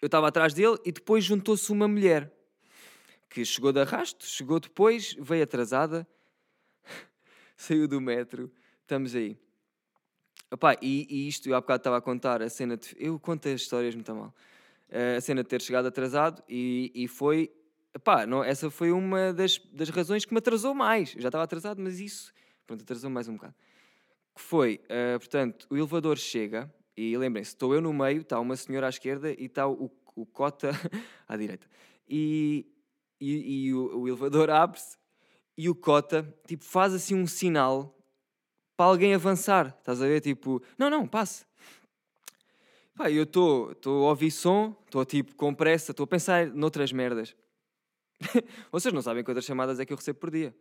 eu 0.00 0.06
estava 0.06 0.28
atrás 0.28 0.54
dele 0.54 0.78
e 0.84 0.92
depois 0.92 1.24
juntou-se 1.24 1.70
uma 1.70 1.88
mulher 1.88 2.32
que 3.28 3.44
chegou 3.44 3.72
de 3.72 3.80
arrasto, 3.80 4.24
chegou 4.24 4.58
depois, 4.58 5.14
veio 5.18 5.44
atrasada, 5.44 6.08
saiu 7.56 7.86
do 7.86 8.00
metro 8.00 8.50
estamos 8.88 9.14
aí. 9.14 9.38
Epá, 10.50 10.76
e, 10.80 11.06
e 11.10 11.28
isto, 11.28 11.48
eu 11.48 11.54
há 11.54 11.60
bocado 11.60 11.80
estava 11.80 11.98
a 11.98 12.00
contar 12.00 12.42
a 12.42 12.48
cena 12.48 12.76
de. 12.76 12.96
Eu 12.98 13.18
conto 13.18 13.48
as 13.48 13.60
histórias 13.60 13.94
muito 13.94 14.14
mal. 14.14 14.34
Uh, 14.88 15.18
a 15.18 15.20
cena 15.20 15.42
de 15.42 15.48
ter 15.48 15.60
chegado 15.60 15.86
atrasado 15.86 16.42
e, 16.48 16.90
e 16.94 17.06
foi. 17.06 17.52
Epá, 17.94 18.26
não, 18.26 18.42
essa 18.42 18.70
foi 18.70 18.90
uma 18.90 19.32
das, 19.32 19.58
das 19.72 19.90
razões 19.90 20.24
que 20.24 20.32
me 20.32 20.38
atrasou 20.38 20.74
mais. 20.74 21.14
Eu 21.14 21.20
já 21.20 21.28
estava 21.28 21.44
atrasado, 21.44 21.82
mas 21.82 22.00
isso. 22.00 22.32
Pronto, 22.66 22.82
atrasou 22.82 23.10
mais 23.10 23.28
um 23.28 23.34
bocado. 23.34 23.54
Que 24.34 24.40
foi, 24.40 24.80
uh, 24.84 25.18
portanto, 25.18 25.66
o 25.68 25.76
elevador 25.76 26.16
chega 26.16 26.72
e 26.96 27.16
lembrem-se, 27.16 27.50
estou 27.50 27.74
eu 27.74 27.80
no 27.80 27.92
meio, 27.92 28.22
está 28.22 28.40
uma 28.40 28.56
senhora 28.56 28.86
à 28.86 28.88
esquerda 28.88 29.30
e 29.30 29.44
está 29.44 29.68
o, 29.68 29.90
o 30.14 30.26
Cota 30.26 30.70
à 31.28 31.36
direita. 31.36 31.66
E, 32.08 32.66
e, 33.20 33.66
e 33.66 33.74
o, 33.74 34.00
o 34.00 34.08
elevador 34.08 34.48
abre-se 34.50 34.96
e 35.56 35.68
o 35.68 35.74
Cota 35.74 36.22
tipo, 36.46 36.64
faz 36.64 36.94
assim 36.94 37.14
um 37.14 37.26
sinal 37.26 37.97
para 38.78 38.86
alguém 38.86 39.12
avançar. 39.12 39.74
Estás 39.80 40.00
a 40.00 40.06
ver? 40.06 40.20
Tipo, 40.20 40.62
não, 40.78 40.88
não, 40.88 41.04
passe. 41.04 41.44
Pá, 42.94 43.10
eu 43.10 43.24
estou 43.24 43.74
a 43.84 44.10
ouvir 44.10 44.30
som, 44.30 44.72
estou 44.84 45.04
tipo 45.04 45.34
com 45.34 45.52
pressa, 45.52 45.90
estou 45.90 46.04
a 46.04 46.06
pensar 46.06 46.46
noutras 46.46 46.92
merdas. 46.92 47.34
Vocês 48.70 48.94
não 48.94 49.02
sabem 49.02 49.24
quantas 49.24 49.44
chamadas 49.44 49.80
é 49.80 49.84
que 49.84 49.92
eu 49.92 49.96
recebo 49.96 50.20
por 50.20 50.30
dia. 50.30 50.54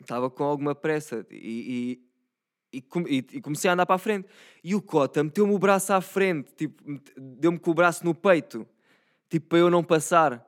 Estava 0.00 0.26
um, 0.26 0.30
com 0.30 0.44
alguma 0.44 0.76
pressa 0.76 1.26
e, 1.28 1.98
e, 2.72 2.78
e, 2.78 3.26
e, 3.32 3.40
comecei 3.40 3.68
a 3.68 3.72
andar 3.72 3.84
para 3.84 3.96
a 3.96 3.98
frente. 3.98 4.28
E 4.62 4.76
o 4.76 4.80
Cota 4.80 5.24
meteu-me 5.24 5.52
o 5.52 5.58
braço 5.58 5.92
à 5.92 6.00
frente, 6.00 6.52
tipo, 6.54 6.80
deu-me 7.16 7.58
com 7.58 7.72
o 7.72 7.74
braço 7.74 8.04
no 8.04 8.14
peito, 8.14 8.64
tipo, 9.28 9.48
para 9.48 9.58
eu 9.58 9.70
não 9.70 9.82
passar. 9.82 10.46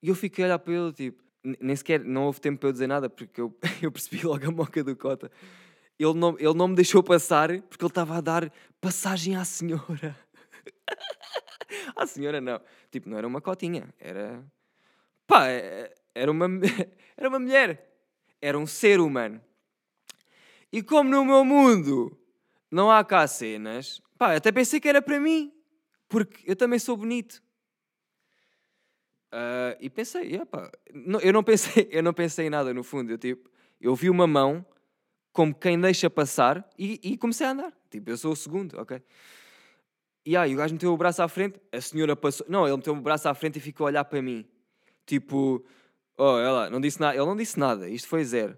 E 0.00 0.08
eu 0.08 0.14
fiquei 0.14 0.44
a 0.44 0.46
olhar 0.46 0.58
para 0.60 0.72
ele, 0.72 0.92
tipo, 0.92 1.20
nem 1.42 1.74
sequer, 1.74 2.04
não 2.04 2.26
houve 2.26 2.40
tempo 2.40 2.60
para 2.60 2.68
eu 2.68 2.72
dizer 2.72 2.86
nada, 2.86 3.10
porque 3.10 3.40
eu, 3.40 3.52
eu 3.82 3.90
percebi 3.90 4.24
logo 4.24 4.46
a 4.46 4.52
moca 4.52 4.84
do 4.84 4.94
Cota 4.94 5.28
ele 6.02 6.14
não, 6.14 6.36
ele 6.38 6.54
não 6.54 6.68
me 6.68 6.74
deixou 6.74 7.02
passar 7.02 7.48
porque 7.62 7.84
ele 7.84 7.90
estava 7.90 8.16
a 8.16 8.20
dar 8.20 8.52
passagem 8.80 9.36
à 9.36 9.44
senhora. 9.44 10.16
a 11.96 12.06
senhora 12.06 12.40
não. 12.40 12.60
Tipo, 12.90 13.08
não 13.08 13.18
era 13.18 13.26
uma 13.26 13.40
cotinha, 13.40 13.88
era. 13.98 14.44
Pá, 15.26 15.48
é- 15.48 15.94
era 16.14 16.30
uma, 16.30 16.46
era 17.16 17.28
uma 17.28 17.38
mulher. 17.38 17.88
Era 18.40 18.58
um 18.58 18.66
ser 18.66 19.00
humano. 19.00 19.40
E 20.72 20.82
como 20.82 21.10
no 21.10 21.24
meu 21.24 21.44
mundo 21.44 22.18
não 22.70 22.90
há 22.90 23.04
cá 23.04 23.26
cenas, 23.26 24.00
pá, 24.18 24.34
até 24.34 24.50
pensei 24.50 24.80
que 24.80 24.88
era 24.88 25.02
para 25.02 25.20
mim, 25.20 25.52
porque 26.08 26.42
eu 26.50 26.56
também 26.56 26.78
sou 26.78 26.96
bonito. 26.96 27.42
Ah, 29.30 29.76
e 29.80 29.88
pensei, 29.88 30.36
epá, 30.36 30.70
não, 30.92 31.18
eu, 31.20 31.32
não 31.32 31.42
pensei, 31.42 31.88
eu 31.92 32.02
não 32.02 32.12
pensei 32.12 32.46
em 32.46 32.50
nada 32.50 32.72
no 32.74 32.82
fundo. 32.82 33.12
Eu, 33.12 33.18
tipo, 33.18 33.50
eu 33.80 33.94
vi 33.94 34.10
uma 34.10 34.26
mão 34.26 34.64
como 35.32 35.54
quem 35.54 35.80
deixa 35.80 36.10
passar 36.10 36.68
e, 36.78 37.00
e 37.02 37.16
comecei 37.16 37.46
a 37.46 37.50
andar. 37.50 37.72
Tipo, 37.90 38.10
eu 38.10 38.16
sou 38.16 38.32
o 38.32 38.36
segundo, 38.36 38.78
ok? 38.78 39.02
E 40.24 40.36
aí 40.36 40.54
o 40.54 40.56
gajo 40.58 40.74
meteu 40.74 40.92
o 40.92 40.96
braço 40.96 41.22
à 41.22 41.28
frente, 41.28 41.60
a 41.72 41.80
senhora 41.80 42.14
passou. 42.14 42.46
Não, 42.48 42.66
ele 42.66 42.76
meteu 42.76 42.92
o 42.92 43.00
braço 43.00 43.28
à 43.28 43.34
frente 43.34 43.56
e 43.56 43.60
ficou 43.60 43.86
a 43.86 43.88
olhar 43.88 44.04
para 44.04 44.22
mim. 44.22 44.46
Tipo, 45.04 45.64
oh, 46.16 46.38
ela 46.38 46.70
não 46.70 46.80
disse 46.80 47.00
nada. 47.00 47.16
Ele 47.16 47.26
não 47.26 47.36
disse 47.36 47.58
nada, 47.58 47.88
isto 47.88 48.08
foi 48.08 48.24
zero. 48.24 48.56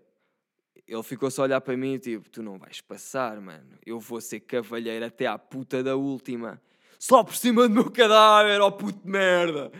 Ele 0.86 1.02
ficou 1.02 1.30
só 1.30 1.42
a 1.42 1.44
olhar 1.44 1.60
para 1.62 1.76
mim 1.76 1.94
e 1.94 1.98
tipo, 1.98 2.28
tu 2.28 2.42
não 2.42 2.58
vais 2.58 2.80
passar, 2.82 3.40
mano. 3.40 3.78
Eu 3.86 3.98
vou 3.98 4.20
ser 4.20 4.40
cavalheiro 4.40 5.06
até 5.06 5.26
à 5.26 5.38
puta 5.38 5.82
da 5.82 5.96
última. 5.96 6.60
Só 6.98 7.24
por 7.24 7.34
cima 7.34 7.66
do 7.66 7.70
meu 7.70 7.90
cadáver, 7.90 8.60
ó 8.60 8.70
puto 8.70 9.00
de 9.02 9.10
merda. 9.10 9.72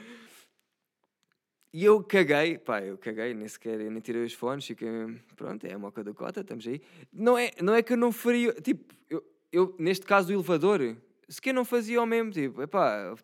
E 1.74 1.84
eu 1.84 2.04
caguei, 2.04 2.56
pá, 2.56 2.80
eu 2.80 2.96
caguei, 2.96 3.34
nem 3.34 3.48
sequer, 3.48 3.76
nem 3.90 4.00
tirei 4.00 4.22
os 4.22 4.32
fones, 4.32 4.64
fiquei 4.64 4.88
pronto, 5.34 5.66
é 5.66 5.72
a 5.72 5.78
moca 5.78 6.04
do 6.04 6.14
cota, 6.14 6.40
estamos 6.40 6.64
aí. 6.68 6.80
Não 7.12 7.36
é, 7.36 7.50
não 7.60 7.74
é 7.74 7.82
que 7.82 7.94
eu 7.94 7.96
não 7.96 8.12
faria, 8.12 8.52
tipo, 8.52 8.94
eu, 9.10 9.20
eu 9.50 9.74
neste 9.76 10.06
caso 10.06 10.28
do 10.28 10.34
elevador, 10.34 10.96
sequer 11.28 11.52
não 11.52 11.64
fazia 11.64 12.00
o 12.00 12.06
mesmo, 12.06 12.30
tipo, 12.30 12.62
epá, 12.62 13.16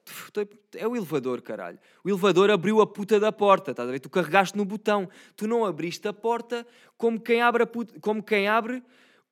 é 0.75 0.85
o 0.85 0.97
elevador, 0.97 1.41
caralho. 1.43 1.79
O 2.03 2.09
elevador 2.09 2.51
abriu 2.51 2.81
a 2.81 2.87
puta 2.89 3.21
da 3.21 3.31
porta, 3.31 3.71
estás 3.71 3.89
a 3.89 3.93
ver? 3.93 4.01
Tu 4.01 4.11
carregaste 4.11 4.59
no 4.59 4.65
botão, 4.65 5.09
tu 5.37 5.47
não 5.47 5.65
abriste 5.65 6.09
a 6.09 6.13
porta 6.13 6.67
como 6.97 7.21
quem 7.21 7.41
abre, 7.41 7.65
puta, 7.67 8.01
como 8.01 8.21
quem 8.21 8.49
abre 8.49 8.83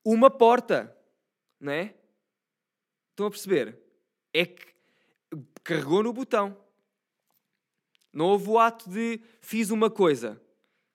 uma 0.01 0.31
porta, 0.31 0.95
não 1.59 1.73
é? 1.73 1.93
Estão 3.09 3.25
a 3.25 3.29
perceber? 3.29 3.77
É 4.33 4.45
que 4.45 4.65
carregou 5.61 6.03
no 6.03 6.13
botão. 6.13 6.55
Não 8.13 8.25
houve 8.25 8.49
o 8.49 8.59
ato 8.59 8.89
de 8.89 9.19
fiz 9.41 9.69
uma 9.69 9.89
coisa. 9.89 10.41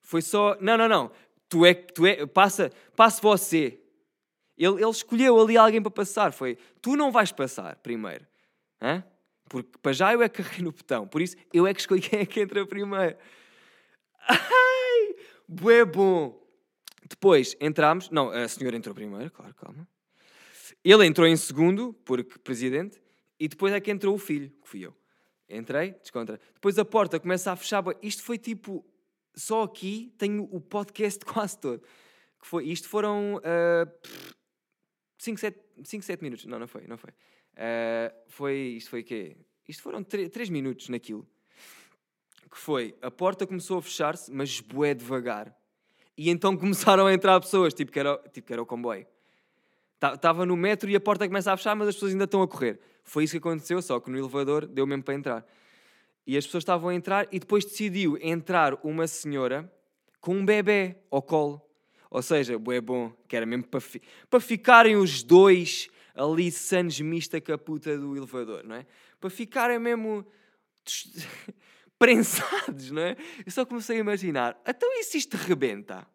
Foi 0.02 0.20
só, 0.20 0.56
não, 0.60 0.76
não, 0.76 0.88
não. 0.88 1.10
Tu 1.48 1.64
é, 1.64 1.74
tu 1.74 2.06
é, 2.06 2.26
passa, 2.26 2.70
passe 2.96 3.22
você. 3.22 3.80
Ele, 4.56 4.82
ele 4.82 4.90
escolheu 4.90 5.40
ali 5.40 5.56
alguém 5.56 5.80
para 5.80 5.90
passar. 5.90 6.32
Foi, 6.32 6.58
tu 6.80 6.96
não 6.96 7.10
vais 7.10 7.32
passar 7.32 7.76
primeiro. 7.76 8.26
Hã? 8.80 9.04
Porque 9.48 9.78
para 9.80 9.92
já 9.92 10.12
eu 10.12 10.22
é 10.22 10.28
que 10.28 10.42
carreguei 10.42 10.64
no 10.64 10.72
botão. 10.72 11.06
Por 11.06 11.22
isso 11.22 11.36
eu 11.52 11.66
é 11.66 11.74
que 11.74 11.80
escolhi 11.80 12.00
quem 12.08 12.20
é 12.20 12.26
que 12.26 12.40
entra 12.40 12.66
primeiro. 12.66 13.16
Ai, 14.28 15.14
bué 15.46 15.84
bom. 15.84 16.42
Depois 17.08 17.56
entramos. 17.60 18.10
Não, 18.10 18.30
a 18.30 18.48
senhora 18.48 18.76
entrou 18.76 18.94
primeiro, 18.94 19.30
claro, 19.30 19.54
calma. 19.54 19.86
Ele 20.82 21.06
entrou 21.06 21.26
em 21.26 21.36
segundo, 21.36 21.92
porque 22.04 22.38
presidente. 22.38 23.02
E 23.38 23.48
depois 23.48 23.72
é 23.72 23.80
que 23.80 23.90
entrou 23.90 24.14
o 24.14 24.18
filho, 24.18 24.50
que 24.62 24.68
fui 24.68 24.84
eu. 24.84 24.94
Entrei, 25.56 25.92
descontra. 26.02 26.40
Depois 26.54 26.78
a 26.78 26.84
porta 26.84 27.20
começa 27.20 27.52
a 27.52 27.56
fechar. 27.56 27.82
Isto 28.02 28.22
foi 28.22 28.38
tipo. 28.38 28.84
Só 29.34 29.62
aqui 29.64 30.12
tenho 30.16 30.48
o 30.52 30.60
podcast 30.60 31.24
quase 31.26 31.58
todo. 31.58 31.82
Que 32.40 32.46
foi, 32.46 32.66
isto 32.66 32.88
foram 32.88 33.40
5, 35.18 35.38
7, 35.38 36.22
minutos. 36.22 36.44
Não, 36.44 36.58
não 36.58 36.68
foi, 36.68 36.86
não 36.86 36.98
foi. 36.98 37.10
Uh, 37.10 38.14
foi 38.28 38.56
isto 38.76 38.90
foi 38.90 39.00
o 39.00 39.04
quê? 39.04 39.36
Isto 39.66 39.82
foram 39.82 40.02
3 40.02 40.50
minutos 40.50 40.88
naquilo. 40.88 41.26
Que 42.50 42.58
foi, 42.58 42.94
a 43.00 43.10
porta 43.10 43.46
começou 43.46 43.78
a 43.78 43.82
fechar-se, 43.82 44.30
mas 44.30 44.60
bué 44.60 44.94
devagar. 44.94 45.56
E 46.16 46.30
então 46.30 46.54
começaram 46.58 47.06
a 47.06 47.14
entrar 47.14 47.40
pessoas, 47.40 47.72
tipo 47.74 47.90
que 47.90 47.98
era, 47.98 48.16
tipo 48.32 48.46
que 48.46 48.52
era 48.52 48.62
o 48.62 48.66
comboio. 48.66 49.06
Estava 50.14 50.44
no 50.44 50.56
metro 50.56 50.90
e 50.90 50.94
a 50.94 51.00
porta 51.00 51.26
começa 51.26 51.50
a 51.50 51.56
fechar, 51.56 51.74
mas 51.74 51.88
as 51.88 51.94
pessoas 51.94 52.12
ainda 52.12 52.24
estão 52.24 52.42
a 52.42 52.48
correr. 52.48 52.78
Foi 53.04 53.24
isso 53.24 53.32
que 53.32 53.38
aconteceu, 53.38 53.80
só 53.82 54.00
que 54.00 54.10
no 54.10 54.18
elevador 54.18 54.66
deu 54.66 54.86
mesmo 54.86 55.04
para 55.04 55.14
entrar. 55.14 55.46
E 56.26 56.36
as 56.36 56.46
pessoas 56.46 56.62
estavam 56.62 56.88
a 56.88 56.94
entrar 56.94 57.28
e 57.30 57.38
depois 57.38 57.64
decidiu 57.64 58.18
entrar 58.20 58.74
uma 58.82 59.06
senhora 59.06 59.70
com 60.20 60.34
um 60.36 60.44
bebê 60.44 60.96
ao 61.10 61.20
colo. 61.20 61.60
Ou 62.10 62.22
seja, 62.22 62.54
é 62.54 62.80
bom, 62.80 63.12
que 63.28 63.36
era 63.36 63.44
mesmo 63.44 63.66
para, 63.66 63.80
fi 63.80 64.00
para 64.30 64.40
ficarem 64.40 64.96
os 64.96 65.22
dois 65.22 65.90
ali 66.14 66.50
sanos 66.50 66.98
mista 67.00 67.40
com 67.40 67.52
a 67.52 67.58
puta 67.58 67.98
do 67.98 68.16
elevador, 68.16 68.64
não 68.64 68.76
é? 68.76 68.86
Para 69.20 69.28
ficarem 69.28 69.78
mesmo 69.78 70.26
prensados, 71.98 72.90
não 72.90 73.02
é? 73.02 73.16
Eu 73.44 73.52
só 73.52 73.66
comecei 73.66 73.96
a 73.96 74.00
imaginar, 74.00 74.58
então 74.66 74.88
e 74.92 75.02
se 75.02 75.18
isto 75.18 75.36
rebenta? 75.36 76.06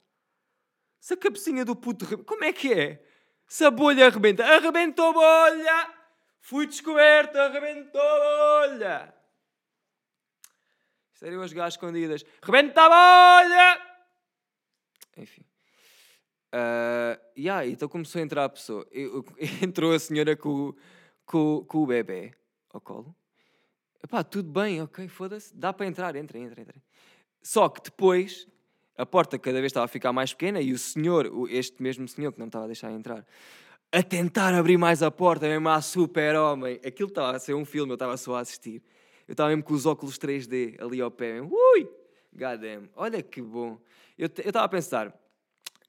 Se 1.00 1.14
a 1.14 1.18
cabecinha 1.18 1.64
do 1.64 1.76
puto 1.76 2.06
rebenta, 2.06 2.24
como 2.24 2.44
é 2.44 2.54
que 2.54 2.74
é? 2.74 3.04
Se 3.46 3.66
a 3.66 3.72
bolha 3.72 4.08
arrebenta, 4.08 4.46
arrebentou 4.46 5.14
bolha! 5.14 5.99
Fui 6.40 6.66
descoberto, 6.66 7.36
arrebentou 7.36 8.02
bolha! 8.02 9.14
Seriam 11.14 11.42
as 11.42 11.52
gás 11.52 11.74
escondidas. 11.74 12.24
Rebenta 12.42 12.82
a 12.82 12.90
bolha! 12.90 13.82
Enfim. 15.18 15.44
Uh, 16.54 17.20
yeah, 17.38 17.66
então 17.68 17.88
começou 17.88 18.20
a 18.20 18.24
entrar 18.24 18.46
a 18.46 18.50
pessoa. 18.50 18.88
Eu, 18.92 19.26
entrou 19.62 19.94
a 19.94 20.00
senhora 20.00 20.36
com, 20.36 20.74
com, 21.26 21.64
com 21.66 21.78
o 21.80 21.88
bebê 21.88 22.34
ao 22.74 22.82
colo. 22.82 23.16
Epá, 24.02 24.24
tudo 24.24 24.50
bem, 24.50 24.82
ok, 24.82 25.08
foda-se. 25.08 25.56
Dá 25.56 25.74
para 25.74 25.86
entrar, 25.86 26.16
entra, 26.16 26.40
entra, 26.40 26.62
entra. 26.62 26.76
Só 27.42 27.68
que 27.70 27.82
depois 27.82 28.48
a 28.98 29.06
porta 29.06 29.38
cada 29.38 29.60
vez 29.60 29.68
estava 29.68 29.86
a 29.86 29.90
ficar 29.90 30.12
mais 30.12 30.34
pequena 30.34 30.62
e 30.62 30.72
o 30.72 30.78
senhor, 30.78 31.30
este 31.50 31.82
mesmo 31.82 32.08
senhor 32.08 32.32
que 32.32 32.40
não 32.40 32.48
estava 32.48 32.66
a 32.66 32.68
deixar 32.68 32.92
entrar, 32.92 33.26
a 33.92 34.04
tentar 34.04 34.54
abrir 34.54 34.78
mais 34.78 35.02
a 35.02 35.10
porta, 35.10 35.48
mesmo 35.48 35.70
a 35.70 35.82
super-homem. 35.82 36.80
Aquilo 36.86 37.10
estava 37.10 37.36
a 37.36 37.40
ser 37.40 37.54
um 37.54 37.66
filme, 37.66 37.92
eu 37.92 37.96
estava 37.96 38.16
só 38.18 38.36
a 38.36 38.40
assistir. 38.42 38.84
Eu 39.28 39.34
estava 39.34 39.50
mesmo 39.50 39.64
com 39.64 39.74
os 39.74 39.86
óculos 39.86 40.18
3D 40.18 40.80
ali 40.80 41.02
ao 41.02 41.12
pé. 41.12 41.42
Ui! 41.42 41.90
Goddamn, 42.34 42.90
olha 42.96 43.22
que 43.24 43.42
bom. 43.42 43.80
Eu 44.18 44.28
estava 44.28 44.66
a 44.66 44.70
pensar, 44.70 45.14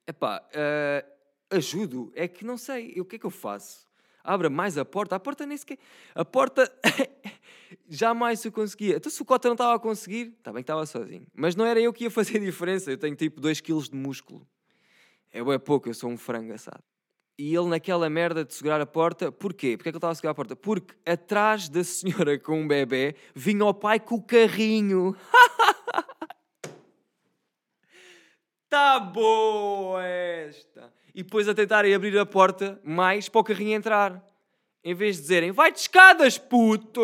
epá, 0.06 0.42
uh, 0.42 1.56
ajudo, 1.56 2.12
é 2.14 2.26
que 2.26 2.44
não 2.44 2.56
sei, 2.56 2.98
o 3.00 3.04
que 3.04 3.16
é 3.16 3.18
que 3.18 3.26
eu 3.26 3.30
faço? 3.30 3.88
Abra 4.22 4.48
mais 4.48 4.78
a 4.78 4.84
porta, 4.84 5.16
a 5.16 5.20
porta 5.20 5.44
nem 5.46 5.56
sequer. 5.56 5.78
A 6.14 6.24
porta 6.24 6.70
jamais 7.88 8.44
eu 8.44 8.52
conseguia. 8.52 8.96
Então 8.96 9.10
se 9.10 9.20
o 9.20 9.24
Cota 9.24 9.48
não 9.48 9.54
estava 9.54 9.74
a 9.74 9.78
conseguir, 9.78 10.34
está 10.38 10.52
bem 10.52 10.62
que 10.62 10.64
estava 10.64 10.84
sozinho. 10.86 11.26
Mas 11.34 11.56
não 11.56 11.64
era 11.64 11.80
eu 11.80 11.92
que 11.92 12.04
ia 12.04 12.10
fazer 12.10 12.38
diferença. 12.44 12.90
Eu 12.90 12.98
tenho 12.98 13.16
tipo 13.16 13.40
2 13.40 13.60
kg 13.60 13.82
de 13.82 13.96
músculo. 13.96 14.46
É 15.32 15.42
bem 15.42 15.58
pouco, 15.58 15.88
eu 15.88 15.94
sou 15.94 16.10
um 16.10 16.18
frango 16.18 16.52
assado. 16.52 16.82
E 17.42 17.56
ele 17.56 17.68
naquela 17.68 18.10
merda 18.10 18.44
de 18.44 18.52
segurar 18.52 18.82
a 18.82 18.86
porta, 18.86 19.32
porquê? 19.32 19.74
Porquê 19.74 19.88
é 19.88 19.92
que 19.92 19.96
ele 19.96 19.96
estava 19.96 20.12
a 20.12 20.14
segurar 20.14 20.32
a 20.32 20.34
porta? 20.34 20.54
Porque 20.54 20.94
atrás 21.06 21.70
da 21.70 21.82
senhora 21.82 22.38
com 22.38 22.60
um 22.60 22.68
bebê 22.68 23.16
vinha 23.34 23.64
o 23.64 23.72
pai 23.72 23.98
com 23.98 24.16
o 24.16 24.22
carrinho. 24.22 25.16
Tá 28.68 29.00
boa 29.00 30.04
esta! 30.04 30.92
E 31.12 31.24
depois 31.24 31.48
a 31.48 31.54
tentarem 31.54 31.92
abrir 31.92 32.16
a 32.16 32.24
porta 32.24 32.80
mais 32.84 33.28
para 33.28 33.40
o 33.40 33.44
carrinho 33.44 33.74
entrar. 33.74 34.24
Em 34.84 34.94
vez 34.94 35.16
de 35.16 35.22
dizerem, 35.22 35.50
vai 35.50 35.72
de 35.72 35.80
escadas, 35.80 36.38
puto! 36.38 37.02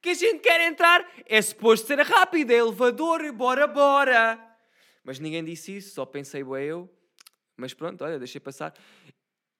Que 0.00 0.10
a 0.10 0.14
gente 0.14 0.38
quer 0.38 0.62
entrar, 0.62 1.06
é 1.26 1.42
suposto 1.42 1.86
ser 1.86 2.00
rápido, 2.00 2.50
é 2.50 2.54
elevador, 2.54 3.30
bora, 3.32 3.66
bora! 3.66 4.40
Mas 5.04 5.18
ninguém 5.18 5.44
disse 5.44 5.76
isso, 5.76 5.92
só 5.92 6.06
pensei, 6.06 6.42
ué, 6.42 6.64
eu. 6.64 6.88
Mas 7.56 7.72
pronto, 7.72 8.02
olha, 8.04 8.18
deixei 8.18 8.40
passar. 8.40 8.74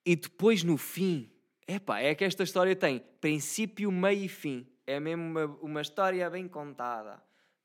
E 0.05 0.15
depois 0.15 0.63
no 0.63 0.77
fim, 0.77 1.31
epá, 1.67 1.99
é 1.99 2.13
que 2.13 2.23
esta 2.23 2.43
história 2.43 2.75
tem 2.75 3.03
princípio, 3.19 3.91
meio 3.91 4.25
e 4.25 4.29
fim. 4.29 4.67
É 4.85 4.99
mesmo 4.99 5.23
uma, 5.23 5.45
uma 5.61 5.81
história 5.81 6.29
bem 6.29 6.47
contada. 6.47 7.21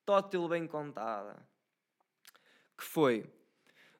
Tótil 0.06 0.48
bem 0.48 0.66
contada. 0.66 1.36
Que 2.78 2.82
foi, 2.82 3.26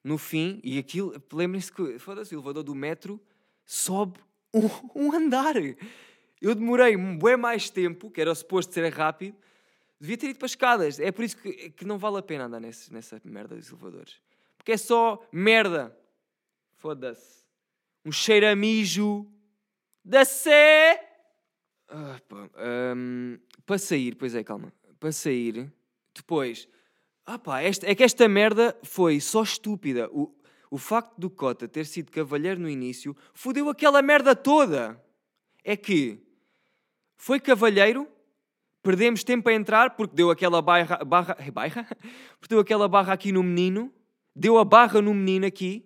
no 0.03 0.17
fim, 0.17 0.59
e 0.63 0.79
aquilo, 0.79 1.13
lembrem-se 1.31 1.71
que, 1.71 1.99
foda-se, 1.99 2.35
o 2.35 2.39
elevador 2.39 2.63
do 2.63 2.73
metro 2.73 3.21
sobe 3.63 4.19
um, 4.51 4.67
um 4.95 5.13
andar. 5.13 5.55
Eu 6.41 6.55
demorei 6.55 6.97
bem 6.97 7.37
mais 7.37 7.69
tempo, 7.69 8.09
que 8.09 8.19
era 8.19 8.33
suposto 8.33 8.73
ser 8.73 8.91
rápido, 8.91 9.37
devia 9.99 10.17
ter 10.17 10.29
ido 10.29 10.39
para 10.39 10.47
escadas. 10.47 10.99
É 10.99 11.11
por 11.11 11.23
isso 11.23 11.37
que, 11.37 11.69
que 11.69 11.85
não 11.85 11.99
vale 11.99 12.17
a 12.17 12.23
pena 12.23 12.45
andar 12.45 12.59
nesse, 12.59 12.91
nessa 12.91 13.21
merda 13.23 13.55
dos 13.55 13.69
elevadores. 13.69 14.19
Porque 14.57 14.71
é 14.71 14.77
só 14.77 15.23
merda. 15.31 15.95
Foda-se 16.77 17.40
um 18.05 18.11
cheiro 18.11 18.47
a 18.47 18.55
mijo 18.55 19.27
da 20.03 20.25
Sé. 20.25 20.99
Ah, 21.87 22.19
um, 22.95 23.37
para 23.65 23.77
sair, 23.77 24.15
pois 24.15 24.33
é, 24.33 24.43
calma. 24.43 24.73
Para 24.99 25.11
sair, 25.11 25.71
depois. 26.13 26.67
Ah 27.25 27.37
pá, 27.37 27.61
esta, 27.61 27.89
é 27.89 27.93
que 27.93 28.03
esta 28.03 28.27
merda 28.27 28.77
foi 28.83 29.19
só 29.19 29.43
estúpida. 29.43 30.09
O, 30.11 30.33
o 30.69 30.77
facto 30.77 31.17
do 31.17 31.29
Cota 31.29 31.67
ter 31.67 31.85
sido 31.85 32.11
cavalheiro 32.11 32.59
no 32.59 32.69
início 32.69 33.15
fodeu 33.33 33.69
aquela 33.69 34.01
merda 34.01 34.35
toda. 34.35 35.01
É 35.63 35.75
que 35.77 36.19
foi 37.17 37.39
cavalheiro 37.39 38.07
Perdemos 38.83 39.23
tempo 39.23 39.47
a 39.47 39.53
entrar 39.53 39.91
porque 39.91 40.15
deu 40.15 40.31
aquela 40.31 40.61
barra, 40.61 41.03
barra, 41.05 41.37
barra? 41.53 41.87
Porque 42.39 42.49
deu 42.49 42.59
aquela 42.59 42.87
barra 42.87 43.13
aqui 43.13 43.31
no 43.31 43.43
menino, 43.43 43.93
deu 44.35 44.57
a 44.57 44.65
barra 44.65 45.01
no 45.01 45.13
menino 45.13 45.45
aqui, 45.45 45.85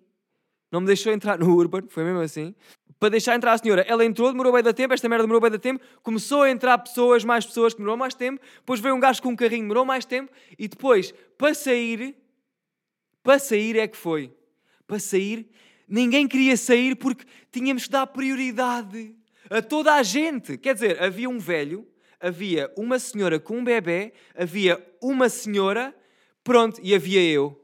não 0.75 0.81
me 0.81 0.87
deixou 0.87 1.13
entrar 1.13 1.39
no 1.39 1.55
Urban, 1.55 1.83
foi 1.87 2.03
mesmo 2.03 2.19
assim. 2.19 2.53
Para 2.99 3.07
deixar 3.07 3.33
entrar 3.33 3.53
a 3.53 3.57
senhora, 3.57 3.85
ela 3.87 4.03
entrou, 4.03 4.29
demorou 4.29 4.51
bem 4.51 4.61
da 4.61 4.73
tempo, 4.73 4.93
esta 4.93 5.07
merda 5.07 5.23
demorou 5.23 5.39
bem 5.39 5.49
da 5.49 5.57
tempo, 5.57 5.81
começou 6.03 6.41
a 6.41 6.51
entrar 6.51 6.77
pessoas, 6.79 7.23
mais 7.23 7.45
pessoas, 7.45 7.73
que 7.73 7.77
demorou 7.77 7.95
mais 7.95 8.13
tempo, 8.13 8.41
depois 8.57 8.81
veio 8.81 8.93
um 8.93 8.99
gajo 8.99 9.21
com 9.21 9.29
um 9.29 9.35
carrinho, 9.37 9.61
demorou 9.61 9.85
mais 9.85 10.03
tempo, 10.03 10.29
e 10.59 10.67
depois, 10.67 11.13
para 11.37 11.53
sair, 11.53 12.13
para 13.23 13.39
sair 13.39 13.79
é 13.79 13.87
que 13.87 13.95
foi. 13.95 14.33
Para 14.85 14.99
sair, 14.99 15.49
ninguém 15.87 16.27
queria 16.27 16.57
sair 16.57 16.95
porque 16.95 17.25
tínhamos 17.53 17.85
que 17.85 17.91
dar 17.91 18.05
prioridade 18.07 19.15
a 19.49 19.61
toda 19.61 19.93
a 19.93 20.03
gente. 20.03 20.57
Quer 20.57 20.73
dizer, 20.73 21.01
havia 21.01 21.29
um 21.29 21.39
velho, 21.39 21.87
havia 22.19 22.69
uma 22.75 22.99
senhora 22.99 23.39
com 23.39 23.59
um 23.59 23.63
bebê, 23.63 24.11
havia 24.35 24.85
uma 25.01 25.29
senhora, 25.29 25.95
pronto, 26.43 26.81
e 26.83 26.93
havia 26.93 27.23
eu. 27.23 27.61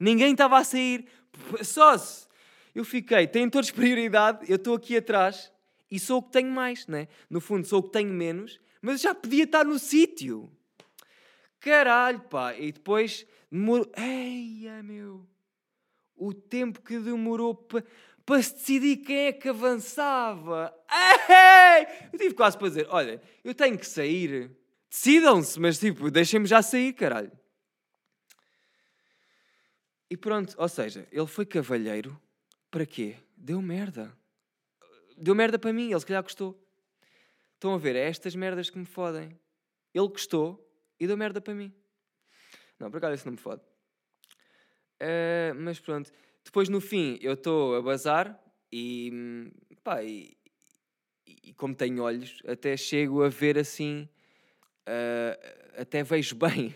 Ninguém 0.00 0.32
estava 0.32 0.58
a 0.58 0.64
sair. 0.64 1.06
Só 1.62 1.96
se 1.98 2.26
eu 2.74 2.84
fiquei, 2.84 3.26
têm 3.26 3.48
todos 3.48 3.70
prioridade, 3.70 4.48
eu 4.48 4.56
estou 4.56 4.74
aqui 4.74 4.96
atrás 4.96 5.52
e 5.90 5.98
sou 5.98 6.18
o 6.18 6.22
que 6.22 6.32
tenho 6.32 6.50
mais, 6.50 6.86
né? 6.86 7.08
No 7.28 7.40
fundo, 7.40 7.66
sou 7.66 7.80
o 7.80 7.82
que 7.82 7.90
tenho 7.90 8.12
menos, 8.12 8.60
mas 8.80 9.00
já 9.00 9.14
podia 9.14 9.44
estar 9.44 9.64
no 9.64 9.78
sítio. 9.78 10.50
Caralho, 11.58 12.20
pá. 12.20 12.54
E 12.54 12.72
depois 12.72 13.26
demorou. 13.50 13.90
Eia, 13.96 14.82
meu. 14.82 15.26
O 16.16 16.32
tempo 16.32 16.80
que 16.80 16.98
demorou 16.98 17.54
para 17.54 17.84
pa 18.24 18.42
se 18.42 18.54
decidir 18.54 18.96
quem 18.98 19.26
é 19.26 19.32
que 19.32 19.48
avançava. 19.48 20.74
Ei! 20.90 21.86
Eu 22.12 22.18
tive 22.18 22.34
quase 22.34 22.56
para 22.56 22.68
dizer: 22.68 22.86
olha, 22.88 23.20
eu 23.44 23.54
tenho 23.54 23.78
que 23.78 23.86
sair. 23.86 24.50
Decidam-se, 24.88 25.58
mas 25.60 25.78
tipo, 25.78 26.10
deixem-me 26.10 26.46
já 26.46 26.62
sair, 26.62 26.92
caralho. 26.92 27.32
E 30.10 30.16
pronto, 30.16 30.54
ou 30.58 30.68
seja, 30.68 31.06
ele 31.12 31.26
foi 31.28 31.46
cavalheiro 31.46 32.20
para 32.68 32.84
quê? 32.84 33.16
Deu 33.36 33.62
merda. 33.62 34.12
Deu 35.16 35.34
merda 35.36 35.58
para 35.58 35.72
mim, 35.72 35.90
ele 35.90 36.00
se 36.00 36.06
calhar 36.06 36.22
gostou. 36.22 36.60
Estão 37.54 37.74
a 37.74 37.78
ver, 37.78 37.94
é 37.94 38.08
estas 38.08 38.34
merdas 38.34 38.68
que 38.68 38.78
me 38.78 38.86
fodem. 38.86 39.38
Ele 39.94 40.08
gostou 40.08 40.68
e 40.98 41.06
deu 41.06 41.16
merda 41.16 41.40
para 41.40 41.54
mim. 41.54 41.72
Não, 42.78 42.90
por 42.90 42.96
acaso 42.96 43.14
isso 43.14 43.26
não 43.26 43.32
me 43.32 43.38
fode. 43.38 43.62
Uh, 45.00 45.54
mas 45.56 45.78
pronto. 45.78 46.10
Depois 46.44 46.68
no 46.68 46.80
fim 46.80 47.18
eu 47.20 47.34
estou 47.34 47.76
a 47.76 47.82
bazar 47.82 48.38
e, 48.72 49.52
pá, 49.84 50.02
e, 50.02 50.36
e, 51.26 51.54
como 51.54 51.74
tenho 51.74 52.02
olhos, 52.02 52.42
até 52.46 52.76
chego 52.76 53.22
a 53.22 53.28
ver 53.28 53.58
assim, 53.58 54.08
uh, 54.88 55.80
até 55.80 56.02
vejo 56.02 56.34
bem. 56.36 56.74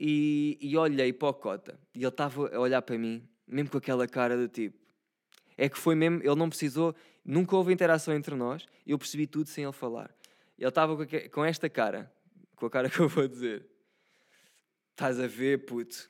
E, 0.00 0.56
e 0.62 0.76
olhei 0.78 1.12
para 1.12 1.28
o 1.28 1.34
Cota 1.34 1.78
e 1.94 1.98
ele 1.98 2.08
estava 2.08 2.56
a 2.56 2.58
olhar 2.58 2.80
para 2.80 2.96
mim, 2.96 3.28
mesmo 3.46 3.70
com 3.70 3.76
aquela 3.76 4.08
cara 4.08 4.34
do 4.34 4.48
tipo. 4.48 4.78
É 5.58 5.68
que 5.68 5.76
foi 5.76 5.94
mesmo, 5.94 6.22
ele 6.22 6.36
não 6.36 6.48
precisou, 6.48 6.96
nunca 7.22 7.54
houve 7.54 7.70
interação 7.70 8.14
entre 8.14 8.34
nós, 8.34 8.64
eu 8.86 8.98
percebi 8.98 9.26
tudo 9.26 9.50
sem 9.50 9.62
ele 9.62 9.74
falar. 9.74 10.10
Ele 10.58 10.68
estava 10.68 10.96
com 11.30 11.44
esta 11.44 11.68
cara, 11.68 12.10
com 12.56 12.64
a 12.64 12.70
cara 12.70 12.88
que 12.88 12.98
eu 12.98 13.10
vou 13.10 13.28
dizer. 13.28 13.66
Estás 14.92 15.20
a 15.20 15.26
ver, 15.26 15.66
puto? 15.66 16.08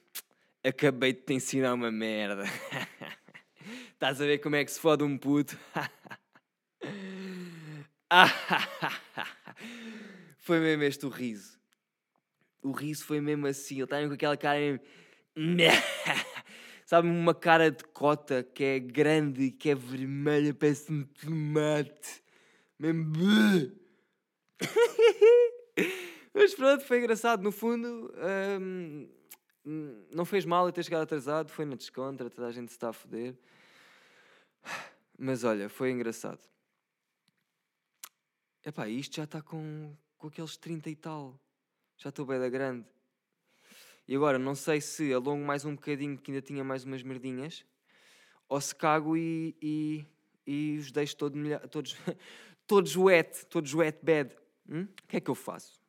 Acabei 0.62 1.12
de 1.12 1.22
te 1.22 1.34
ensinar 1.34 1.74
uma 1.74 1.90
merda. 1.90 2.44
Estás 3.92 4.20
a 4.20 4.24
ver 4.24 4.38
como 4.38 4.54
é 4.54 4.64
que 4.64 4.70
se 4.70 4.78
fode 4.78 5.02
um 5.02 5.18
puto? 5.18 5.58
foi 10.38 10.60
mesmo 10.60 10.84
este 10.84 11.06
o 11.06 11.08
riso. 11.08 11.59
O 12.62 12.72
riso 12.72 13.04
foi 13.04 13.20
mesmo 13.20 13.46
assim. 13.46 13.76
Ele 13.76 13.84
estava 13.84 14.06
com 14.06 14.14
aquela 14.14 14.36
cara. 14.36 14.80
Sabe, 16.84 17.08
uma 17.08 17.34
cara 17.34 17.70
de 17.70 17.84
cota 17.84 18.42
que 18.42 18.64
é 18.64 18.78
grande 18.80 19.52
que 19.52 19.70
é 19.70 19.74
vermelha, 19.74 20.52
parece 20.52 20.92
um 20.92 21.04
tomate. 21.04 22.22
Mesmo. 22.78 23.12
Mas 26.34 26.54
pronto, 26.54 26.84
foi 26.84 26.98
engraçado. 26.98 27.42
No 27.42 27.52
fundo, 27.52 28.12
hum, 28.60 29.08
não 30.12 30.24
fez 30.24 30.44
mal 30.44 30.66
eu 30.66 30.72
ter 30.72 30.84
chegado 30.84 31.02
atrasado, 31.02 31.50
foi 31.50 31.64
na 31.64 31.76
descontra, 31.76 32.28
toda 32.30 32.48
a 32.48 32.52
gente 32.52 32.70
se 32.70 32.76
está 32.76 32.88
a 32.88 32.92
foder. 32.92 33.36
Mas 35.18 35.44
olha, 35.44 35.68
foi 35.68 35.90
engraçado. 35.90 36.40
Epá, 38.64 38.88
isto 38.88 39.16
já 39.16 39.24
está 39.24 39.40
com, 39.40 39.94
com 40.18 40.26
aqueles 40.26 40.56
30 40.56 40.90
e 40.90 40.96
tal. 40.96 41.38
Já 42.02 42.08
estou 42.08 42.24
bem 42.24 42.38
da 42.38 42.48
grande. 42.48 42.86
E 44.08 44.16
agora, 44.16 44.38
não 44.38 44.54
sei 44.54 44.80
se 44.80 45.12
alongo 45.12 45.44
mais 45.44 45.66
um 45.66 45.74
bocadinho, 45.74 46.16
que 46.16 46.30
ainda 46.30 46.40
tinha 46.40 46.64
mais 46.64 46.82
umas 46.82 47.02
merdinhas, 47.02 47.62
ou 48.48 48.58
se 48.58 48.74
cago 48.74 49.18
e, 49.18 49.54
e, 49.60 50.06
e 50.46 50.78
os 50.78 50.90
deixo 50.90 51.14
todo 51.14 51.38
todos, 51.70 51.94
todos 52.66 52.96
wet, 52.96 53.44
todos 53.46 53.74
wet 53.74 53.98
bed. 54.02 54.34
Hum? 54.66 54.84
O 54.84 55.06
que 55.08 55.18
é 55.18 55.20
que 55.20 55.30
eu 55.30 55.34
faço? 55.34 55.79